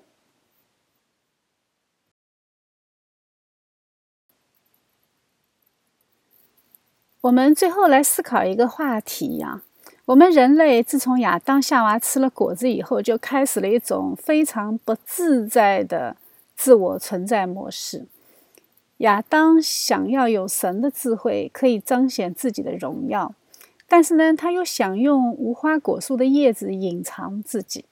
[7.26, 9.64] 我们最后来思考一个话题呀。
[10.06, 16.16] 我们人类自从亚当夏娃吃了果子以后，就开始了一种非常不自在的
[16.56, 18.06] 自我存在模式。
[18.98, 23.34] 亚当想要有神的智慧，可以彰显自己的荣耀，
[23.88, 27.86] 但是呢，他又想用无花果树的叶子隐藏自己。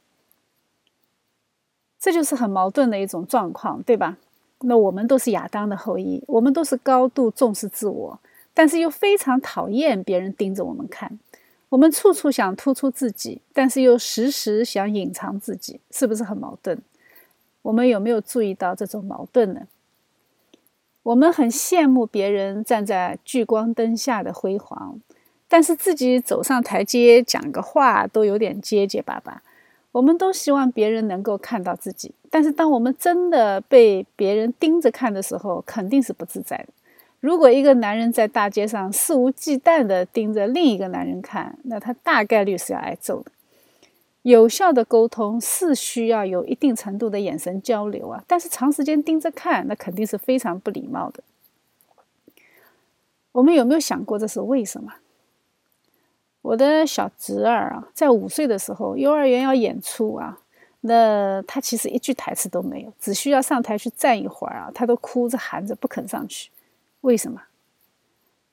[2.00, 4.18] 这就是很矛盾的一种状况，对吧？
[4.60, 8.20] 那我们都是亚当的后裔，我们都是高度重视自我，
[8.54, 11.20] 但是又非常讨厌别人盯着我们看。
[11.70, 16.80] 我们处处想突出自己，但是又时时想隐藏自己，是不是很矛盾？
[17.64, 19.62] 我们有没有注意到这种矛盾呢？
[21.02, 25.00] 我们很羡慕别人站在聚光灯下的辉煌，
[25.48, 29.42] 但是自己走上台阶讲个话都有点结结巴巴。
[29.92, 36.68] 我们都希望别人能够看到自己，但是当我们真的被别人盯着看的时候，肯定是不自在的。
[37.24, 43.32] 如果一个男人在大街上肆无忌惮地盯着另一个男人看，那他大概率是要挨揍的。
[44.24, 51.24] 有效的沟通是需要有一定程度的眼神交流啊，但是长时间盯着看，那肯定是非常不礼貌的。
[53.32, 54.96] 我们有没有想过这是为什么？
[56.42, 60.40] 我的小侄儿啊，在五岁的时候，幼儿园要演出啊，
[60.82, 66.50] 那他其实一句台词都没有，只需要上台去站一会儿啊，他都哭着喊着不肯上去。
[67.04, 67.44] 为什么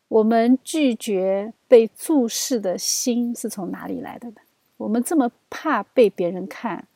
[0.09, 4.37] 我们拒绝被注视的心是从哪里来的呢？
[4.77, 6.89] 我们这么怕被别人看，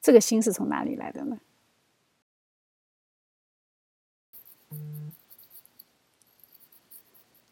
[0.00, 1.38] 这个心是从哪里来的呢？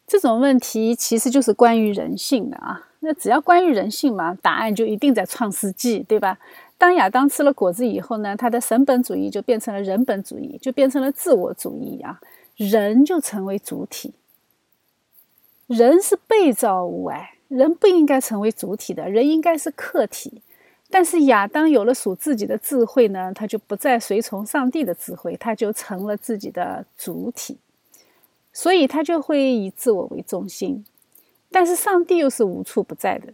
[0.07, 2.89] 这种问题其实就是关于人性的啊。
[2.99, 6.39] 那只要关于人性嘛，答案就一定在《创世纪》，对吧？
[6.77, 12.21] 当亚当吃了果子以后呢，他的神本主义就变成了人本主义，就变成了自我主义啊。
[12.55, 14.13] 人就成为主体，
[15.67, 20.41] 人是被造物，哎，人不应该成为主体的，人应该是客体。
[20.89, 27.57] 但是亚当有了属自己的智慧呢，他就不再随从上帝的智慧，他就成了自己的主体，
[28.51, 30.85] 所以他就会以自我为中心。
[31.49, 33.33] 但是上帝又是无处不在的，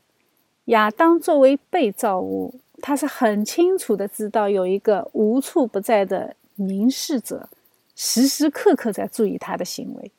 [0.66, 7.50] 亚当作为被造物，他是很清楚的知道有一个无处不在的凝视者。
[8.02, 10.10] 时时刻刻在注意他的行为，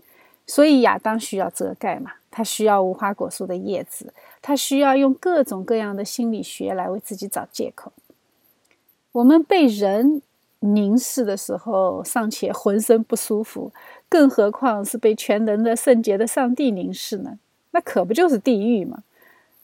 [0.46, 2.12] 所以亚当需要遮盖嘛？
[2.30, 4.12] 他需要无花果树的叶子，
[4.42, 7.90] 他需要用各种各样的心理学来为自己找借口。
[9.12, 10.20] 我们被人
[10.58, 13.72] 凝视的时候，尚且浑身不舒服，
[14.10, 17.38] 更何况是被全能的圣洁的上帝凝视呢？
[17.70, 19.04] 那可不就是地狱吗？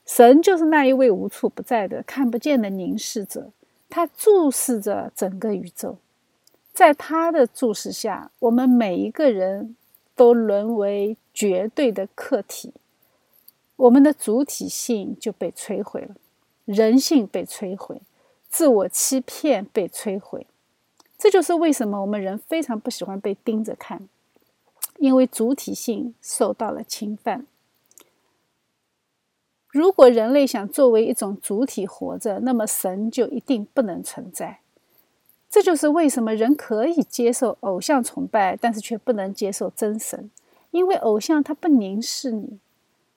[0.06, 3.50] 神就是那一位无处不在的、看不见的凝视者，
[3.90, 5.98] 他注视着整个宇宙。
[6.76, 9.76] 在他的注视下，我们每一个人
[10.14, 12.74] 都沦为绝对的客体，
[13.76, 16.16] 我们的主体性就被摧毁了，
[16.66, 18.02] 人性被摧毁，
[18.50, 20.46] 自我欺骗被摧毁。
[21.16, 24.06] 这就是为什么我们人非常不喜欢被盯着看，
[24.98, 27.46] 因为主体性受到了侵犯。
[29.68, 34.60] 如果人类想作为一种主体活着，那么神就一定不能存在。
[35.48, 40.30] 这就是为什么人可以接受偶像崇拜，但是却不能接受真神，
[40.70, 42.58] 因为偶像它不凝视你。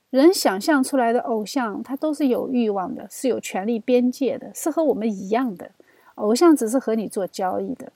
[0.10, 5.72] 人想象出来的偶像，它都是有欲望的，是有权利边界的，是和我们一样的。
[6.16, 7.92] 偶像只是和你做交易的。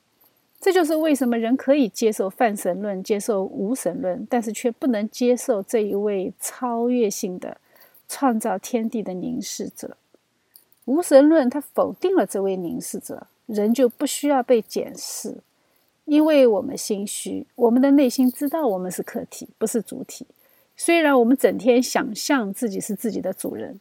[0.60, 7.58] 这就是为什么人可以接受泛神论，接受无神论，但是却不能接受这一位超越性的。
[8.10, 9.98] 创造天地的凝视者，
[10.86, 15.38] 无神论他否定了这位凝视者，人就不需要被检视，
[16.06, 20.26] 因为我们心虚，我们的内心知道我们是客体，不是主体。
[20.76, 23.80] 虽然我们整天想象自己是自己的主人，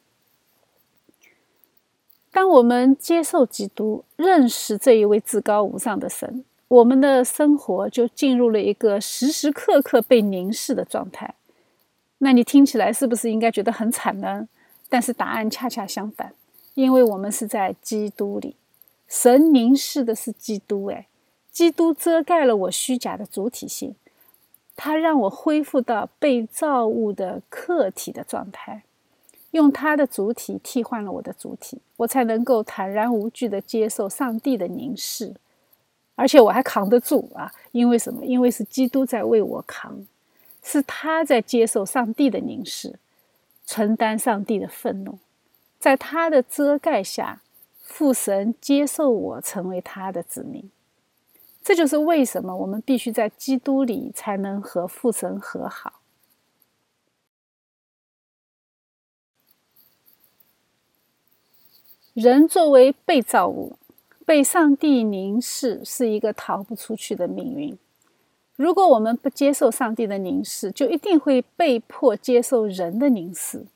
[2.31, 11.35] 当我们接受基督，认识这一位至高无上的神，我们的生活就进入了一个时时刻刻被凝视的状态。
[12.19, 14.49] 那你听起来是不是应该觉得很惨呢？
[14.89, 16.35] 但是答案恰恰相反，
[16.75, 18.57] 因为我们是在基督里，
[19.13, 21.07] 神凝视的是基督，哎，
[21.51, 23.95] 基督遮盖了我虚假的主体性，
[24.75, 28.85] 他让我恢复到被造物的客体的状态，
[29.51, 35.35] 用他的主体替换了我的主体，我才能够坦然无惧的接受上帝的凝视，
[36.15, 37.53] 而且我还扛得住啊！
[37.73, 38.25] 因为什么？
[38.25, 40.07] 因为是基督在为我扛。
[40.63, 42.99] 是他在接受上帝的凝视，
[43.67, 45.19] 承担上帝的愤怒，
[45.79, 47.43] 在他的遮盖下，
[47.95, 50.70] 父神接受我成为他的子民。
[51.62, 56.01] 这就是为什么我们必须在基督里才能和父神和好。
[62.14, 63.76] 人作为被造物，
[64.24, 67.78] 被上帝凝视，是一个逃不出去的命运。
[68.57, 73.66] 如果我们不接受上帝的凝视，就一定会被迫接受人的凝视。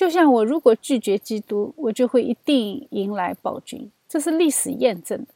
[0.00, 5.26] 就像我如果拒绝基督，我就会一定迎来暴君，这是历史验证的。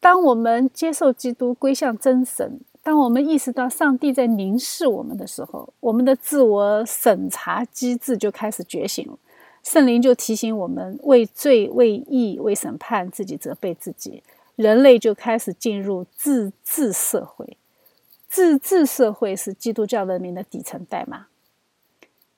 [0.00, 9.16] 当我们接受基督，归向真神，当我们意识到上帝在凝视我们的时候，我们的自我审查机制就开始觉醒了。
[9.62, 14.24] 圣灵就提醒我们：为罪、为义、为审判，自己责备自己。
[14.56, 17.56] 人类就开始进入自治社会。
[18.28, 21.26] 自治社会是基督教文明的底层代码。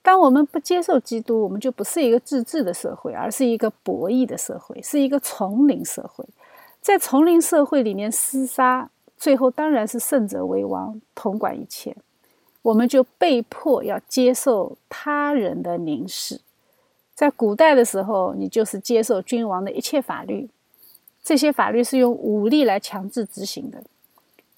[0.03, 6.25] 当我们不接受基督，我们就不是一个自治的社会，而是一个博弈的社会，是一个丛林社会。
[6.81, 11.95] 在丛林社会里面厮杀，最后当然是胜者为王，统管一切。
[12.63, 16.41] 我们就被迫要接受他人的凝视。
[17.15, 20.49] 在古代的时候，你就是接受君王的一切法律，
[21.23, 23.83] 这些法律是用武力来强制执行的。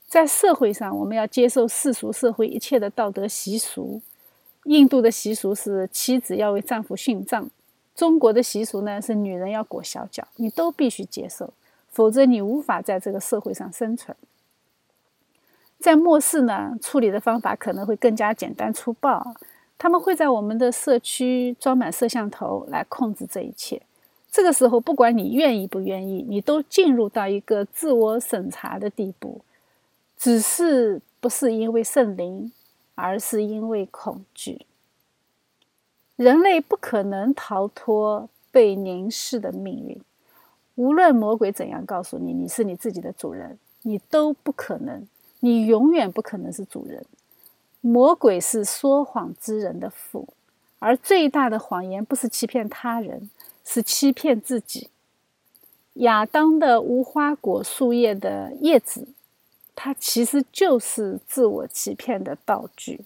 [0.07, 4.03] 在社会上，我们要接受世俗社会一切的道德习俗。
[4.71, 7.49] 印度的习俗是妻子要为丈夫殉葬，
[7.93, 11.53] 中国的习俗呢是女人要裹小脚，你都必须接受，
[11.91, 14.17] 否则你无法在这个社会上生存。
[15.81, 19.35] 在末世呢，处理的方法可能会更加简单粗暴，
[19.77, 23.83] 他们会在我们的社区装满摄像头来控制这一切。
[24.31, 29.41] 这个时候，不管你愿意不愿意，你都进入到一个自我审查的地步。
[30.17, 32.53] 只是不是因为圣灵，
[33.01, 34.67] 而是因为恐惧。
[36.17, 40.01] 人类不可能逃脱被凝视的命运，
[40.75, 45.07] 无论魔鬼怎样告诉你你是你自己的主人，你都不可能，
[45.41, 47.05] 你永远不可能是主人。
[47.81, 50.29] 魔鬼是说谎之人的父，
[50.79, 53.31] 而最大的谎言不是欺骗他人，
[53.65, 54.91] 是欺骗自己。
[55.95, 59.09] 亚当的无花果树叶的叶子。
[59.83, 63.01] 它其实就是自我欺骗的道具。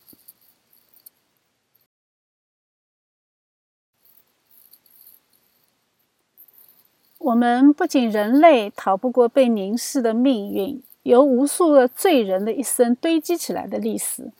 [7.18, 14.32] 我们不仅人类逃不过被凝视的命运，由无数个罪人的一生堆积起来的历史，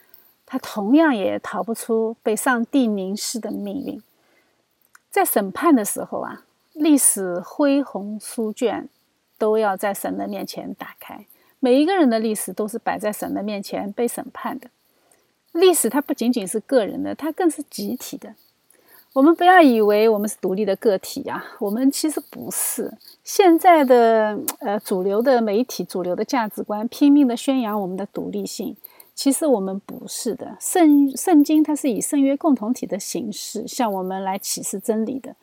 [0.44, 4.02] 它同样也逃不出被上帝凝视的命运。
[5.08, 8.88] 在审判的时候啊，历史恢宏书卷
[9.38, 11.26] 都要在神的面前打开。
[11.64, 14.68] 每一个人的历史都是摆在神的面前被审判的。
[15.52, 18.34] 历史它不仅仅是个人的，它更是集体的。
[19.14, 22.92] 我们不要以为我们是独立的个体呀，我们其实不是。
[23.22, 28.76] 现在的呃主流的媒体、主流的价值观拼命的宣扬我们的独立性，
[29.14, 30.58] 其实我们不是的。
[30.60, 35.34] 圣圣经它是以圣约共同体的形式向我们来启示真理的。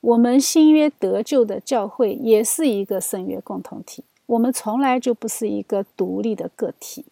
[0.00, 4.02] 我们新约得救的教会也是一个圣约共同体。
[4.28, 7.04] 我们从来就不是一个独立的个体。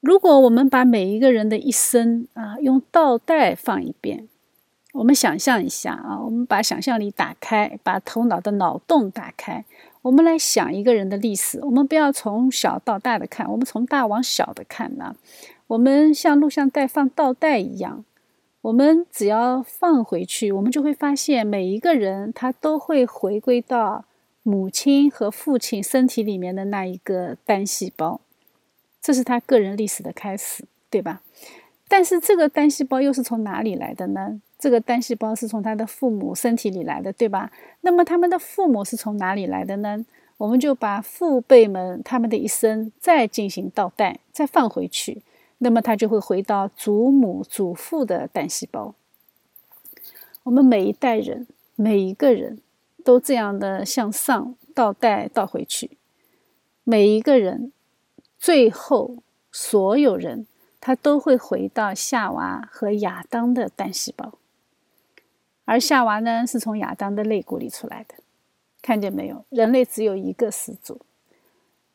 [0.00, 4.28] 如果我们把每一个人的一生啊用倒带放一遍，
[4.94, 9.64] 我们想象一下啊，我们把想象力打开，把头脑的脑洞打开，
[10.02, 11.60] 我们来想一个人的历史。
[11.62, 15.14] 我们不要从小到大的看，我们从大往小的看呢。
[15.68, 18.04] 我们像录像带放倒带一样，
[18.60, 24.04] 我们只要放回去，我们就会发现每一个人他都会回归到
[24.42, 28.20] 母亲和父亲身体里面的那一个单细胞，
[29.00, 31.22] 这是他个人历史的开始，对吧？
[31.88, 34.40] 但是这个单细胞又是从哪里来的呢？
[34.58, 37.52] 这个单细胞是从他的父母身体里来的，对吧？
[37.82, 40.04] 那么他们的父母是从哪里来的呢？
[40.38, 45.22] 我们就把父辈们他们的一生再进行倒带，再放回去。
[45.58, 48.96] 那么它就会回到祖母、祖父的单细胞。
[50.42, 52.58] 我们每一代人、每一个人
[53.04, 55.98] 都这样的向上倒带倒回去，
[56.84, 57.72] 每一个人
[58.38, 59.16] 最后
[59.50, 60.46] 所有人，
[60.80, 64.38] 他都会回到夏娃和亚当的单细胞。
[65.64, 68.16] 而夏娃呢，是从亚当的肋骨里出来的。
[68.80, 69.44] 看见没有？
[69.48, 71.00] 人类只有一个始祖，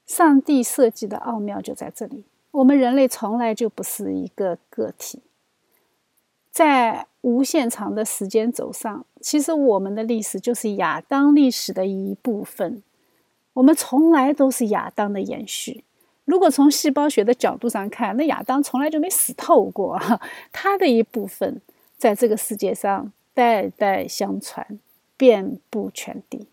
[0.06, 2.24] 上帝设计的奥妙就在这里。
[2.52, 5.22] 我们人类从来就不是一个个体，
[6.58, 12.82] 在无限长的时间轴上，其实我们的历史就是亚当历史的一部分。
[13.54, 15.84] 我们从来都是亚当的延续。
[16.26, 20.02] 如果从细胞学的角度上看，那亚当从来就没死透过，
[20.52, 21.62] 他的一部分
[21.96, 24.80] 在这个世界上代代相传，
[25.16, 26.48] 遍布全地。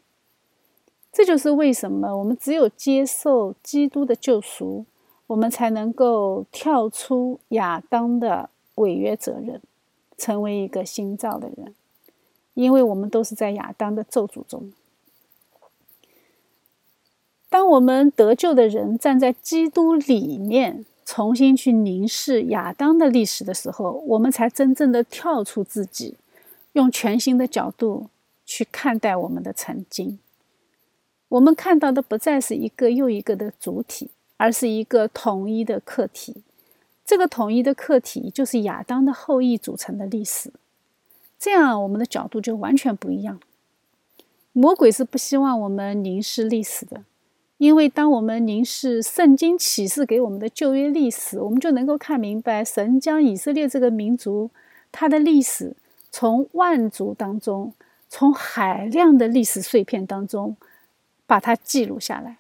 [1.10, 4.84] 这就是为什么我们只有接受基督的救赎。
[5.28, 9.62] 我们才能够跳出亚当的违约责任，
[10.24, 11.74] 成为一个新造的人，
[12.54, 14.72] 因为我们都是在亚当的咒诅中。
[17.50, 26.16] 当我们得救的人站在基督里面，重新去凝视亚当的历史的时候，我们才真正的跳出自己，
[26.72, 28.08] 用全新的角度
[28.46, 30.18] 去看待我们的曾经。
[31.28, 34.10] 我们看到的不再是一个又一个的主体。
[34.36, 36.42] 而是一个统一的课题，
[37.04, 40.52] 这个统一的课题就是亚当的后裔组成的历史。
[41.38, 43.38] 这样，我们的角度就完全不一样。
[44.52, 47.04] 魔鬼是不希望我们凝视历史的，
[47.58, 54.50] 因为当我们凝视圣经启示给我们的旧约历史，我们就能够看明白，神将以色列这个民族
[54.90, 55.74] 他的历史
[56.10, 57.74] 从万族当中，
[58.08, 60.56] 从海量的历史碎片当中
[61.26, 62.38] 把它记录下来。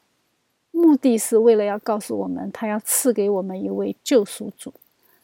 [0.76, 4.74] 目的是为了要告诉我们，他要赐给我们一位救赎主，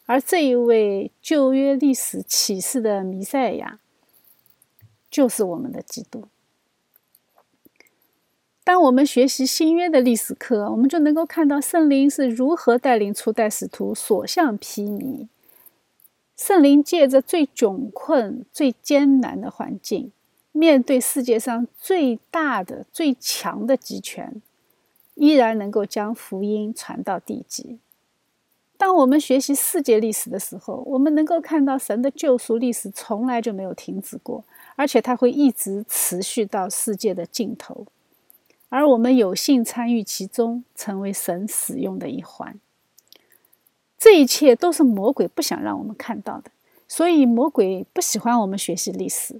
[0.07, 3.81] 而这一位旧约历史启示的弥赛亚，
[5.11, 6.29] 就是我们的基督。
[8.63, 15.27] 当我们学习新约的历史课，我们就能够看到圣灵是如何带领初代使徒所向披靡。
[16.37, 20.13] 圣灵借着最窘困、最艰难的环境，
[20.53, 24.41] 面对世界上最大的、最强的集权。
[25.21, 27.79] 依然能够将福音传到地极。
[28.79, 34.43] 当我们学习世界历史的时候，我们能够看到神的救赎历史从来就没有停止过，
[34.77, 37.87] 而且它会一直持续到世界的尽头。
[38.71, 42.59] 而我们有幸参与其中，成为神使用的一环。
[43.99, 46.51] 这一切都是魔鬼不想让我们看到的，
[46.89, 49.39] 所以魔鬼不喜欢我们学习历史。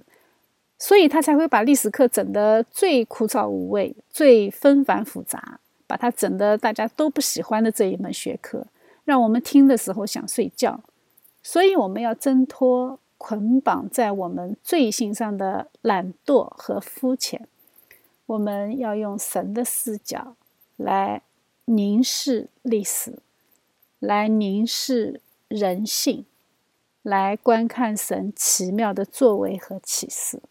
[0.77, 5.59] 所以他才会把历史课整得最枯燥无味、最纷繁复杂，
[5.91, 8.65] 把它整得大家都不喜欢的这一门学科，
[9.03, 10.79] 让我们听的时候想睡觉。
[11.43, 17.45] 所以我们要挣脱捆绑在我们罪性上的懒惰和肤浅，
[18.25, 20.37] 我们要用神的视角
[20.77, 21.23] 来
[21.65, 23.19] 凝视历史，
[23.99, 25.19] 来凝视
[25.49, 26.25] 人性，
[27.01, 30.41] 来观看神奇妙的作为和启示。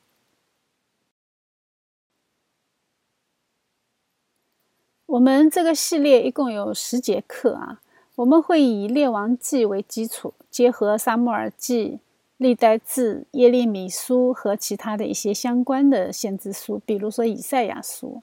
[5.11, 7.81] 我们这个系列一共有十节课啊，
[8.15, 11.89] 我们会以《列王记》为基础，结合《撒母耳记》
[12.37, 18.23] 《历代志》《耶利米书》和其他的一些相关的先知书，比如说《以赛亚书》。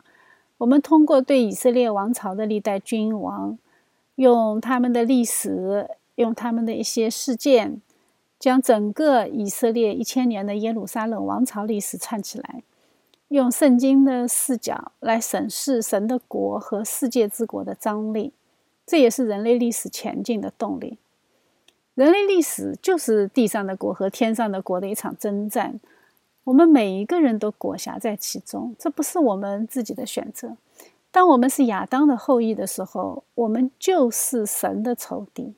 [0.59, 3.59] 我们通过对以色列王朝的历代君王，
[4.15, 7.81] 用他们的历史，用他们的一些事件，
[8.39, 12.63] 将整个以色列一千年的耶路撒冷王朝历史串起来。
[13.29, 18.31] 用圣经的视角来审视神的国和世界之国的张力，
[18.85, 20.97] 这也是人类历史前进的动力。
[21.93, 25.79] 人类历史就是地上的国和天上的国的一场征战，
[26.45, 30.55] 我们每一个人都裹挟在其中，这不是我们自己的选择。
[31.11, 35.53] 当我们是亚当的后裔的时候，我们就是神的仇敌；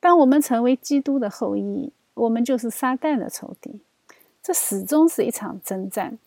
[0.00, 3.80] 当我们成为基督的后裔，我们就是撒旦的仇敌。
[4.42, 6.18] 这始终是一场征战。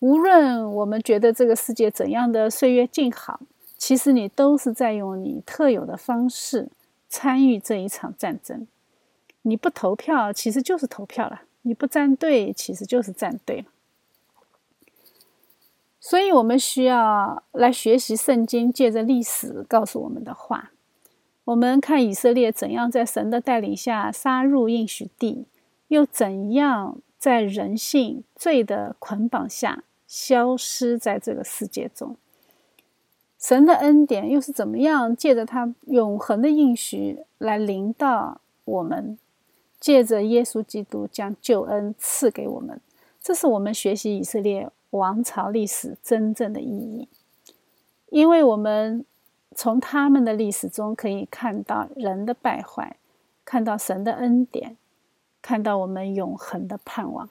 [0.00, 3.40] 无论我们觉得这个世界怎样的岁月静好，
[3.78, 6.68] 其实你都是在用你特有的方式
[7.08, 8.66] 参与这一场战争。
[9.42, 13.64] 你不投票，其实就是投票了；你不站队，其实就是站队了。
[15.98, 20.72] 所以，我们需要来学习圣经，借着历史告诉我们的话。
[21.44, 25.46] 我们看以色列怎样在神的带领下杀入应许地，
[25.88, 29.84] 又怎样在人性罪的捆绑下。
[30.10, 32.16] 消失在这个世界中，
[33.38, 39.16] 神的恩典又是怎么样借着他永恒的应许来临到我们？
[39.78, 42.80] 借着耶稣基督将救恩赐给我们，
[43.22, 47.08] 这是我们学习以色列王朝历史真正的意义。
[48.08, 49.04] 因为我们
[49.54, 52.96] 从他们的历史中可以看到人的败坏，
[53.44, 54.76] 看到神的恩典，
[55.40, 57.30] 看到我们永恒的盼望。